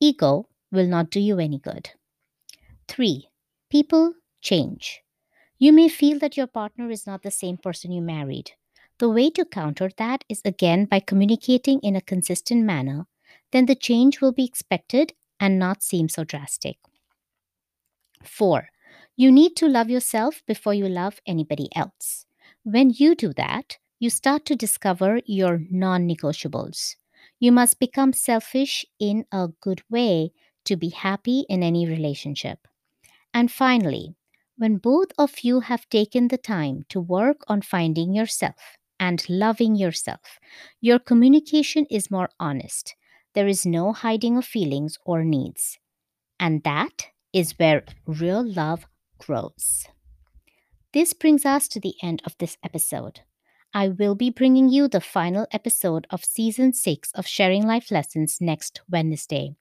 Ego 0.00 0.48
will 0.70 0.86
not 0.86 1.10
do 1.10 1.20
you 1.20 1.38
any 1.38 1.58
good. 1.58 1.90
3. 2.88 3.28
People 3.70 4.14
change. 4.40 5.00
You 5.58 5.72
may 5.72 5.88
feel 5.88 6.18
that 6.20 6.36
your 6.36 6.46
partner 6.46 6.90
is 6.90 7.06
not 7.06 7.22
the 7.22 7.30
same 7.30 7.56
person 7.56 7.92
you 7.92 8.02
married. 8.02 8.52
The 8.98 9.08
way 9.08 9.30
to 9.30 9.44
counter 9.44 9.90
that 9.98 10.24
is 10.28 10.40
again 10.44 10.86
by 10.86 11.00
communicating 11.00 11.80
in 11.80 11.96
a 11.96 12.00
consistent 12.00 12.64
manner 12.64 13.06
then 13.52 13.66
the 13.66 13.74
change 13.74 14.20
will 14.20 14.32
be 14.32 14.44
expected 14.44 15.12
and 15.40 15.58
not 15.58 15.82
seem 15.82 16.08
so 16.08 16.24
drastic. 16.24 16.76
4. 18.24 18.68
You 19.16 19.32
need 19.32 19.56
to 19.56 19.68
love 19.68 19.90
yourself 19.90 20.42
before 20.46 20.74
you 20.74 20.88
love 20.88 21.20
anybody 21.26 21.68
else. 21.74 22.26
When 22.64 22.90
you 22.90 23.14
do 23.14 23.32
that, 23.34 23.78
you 23.98 24.10
start 24.10 24.44
to 24.46 24.56
discover 24.56 25.20
your 25.24 25.60
non 25.70 26.08
negotiables. 26.08 26.96
You 27.40 27.52
must 27.52 27.78
become 27.78 28.12
selfish 28.12 28.84
in 28.98 29.24
a 29.32 29.48
good 29.60 29.82
way 29.90 30.32
to 30.64 30.76
be 30.76 30.90
happy 30.90 31.44
in 31.48 31.62
any 31.62 31.86
relationship. 31.86 32.66
And 33.32 33.50
finally, 33.50 34.14
when 34.56 34.76
both 34.76 35.08
of 35.18 35.40
you 35.40 35.60
have 35.60 35.88
taken 35.88 36.28
the 36.28 36.38
time 36.38 36.84
to 36.88 37.00
work 37.00 37.38
on 37.48 37.62
finding 37.62 38.12
yourself, 38.12 38.78
and 39.00 39.24
loving 39.28 39.76
yourself. 39.76 40.38
Your 40.80 40.98
communication 40.98 41.86
is 41.90 42.10
more 42.10 42.30
honest. 42.40 42.94
There 43.34 43.46
is 43.46 43.64
no 43.64 43.92
hiding 43.92 44.36
of 44.36 44.44
feelings 44.44 44.98
or 45.04 45.24
needs. 45.24 45.78
And 46.40 46.62
that 46.64 47.08
is 47.32 47.54
where 47.58 47.84
real 48.06 48.44
love 48.44 48.86
grows. 49.18 49.86
This 50.92 51.12
brings 51.12 51.44
us 51.44 51.68
to 51.68 51.80
the 51.80 51.94
end 52.02 52.22
of 52.24 52.36
this 52.38 52.56
episode. 52.64 53.20
I 53.74 53.88
will 53.88 54.14
be 54.14 54.30
bringing 54.30 54.70
you 54.70 54.88
the 54.88 55.00
final 55.00 55.46
episode 55.52 56.06
of 56.10 56.24
season 56.24 56.72
6 56.72 57.12
of 57.12 57.26
Sharing 57.26 57.66
Life 57.66 57.90
Lessons 57.90 58.38
next 58.40 58.80
Wednesday. 58.90 59.56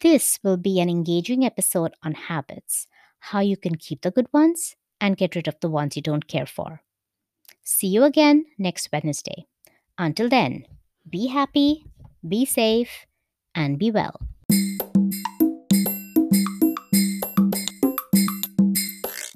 This 0.00 0.38
will 0.42 0.56
be 0.56 0.80
an 0.80 0.90
engaging 0.90 1.44
episode 1.44 1.94
on 2.02 2.14
habits, 2.14 2.86
how 3.20 3.40
you 3.40 3.56
can 3.56 3.76
keep 3.76 4.02
the 4.02 4.10
good 4.10 4.26
ones 4.32 4.76
and 5.00 5.16
get 5.16 5.36
rid 5.36 5.48
of 5.48 5.58
the 5.60 5.70
ones 5.70 5.96
you 5.96 6.02
don't 6.02 6.26
care 6.26 6.46
for. 6.46 6.82
See 7.62 7.86
you 7.86 8.04
again 8.04 8.46
next 8.58 8.90
Wednesday. 8.92 9.46
Until 9.96 10.28
then, 10.28 10.66
be 11.08 11.28
happy, 11.28 11.86
be 12.26 12.44
safe, 12.44 13.06
and 13.54 13.78
be 13.78 13.90
well. 13.90 14.20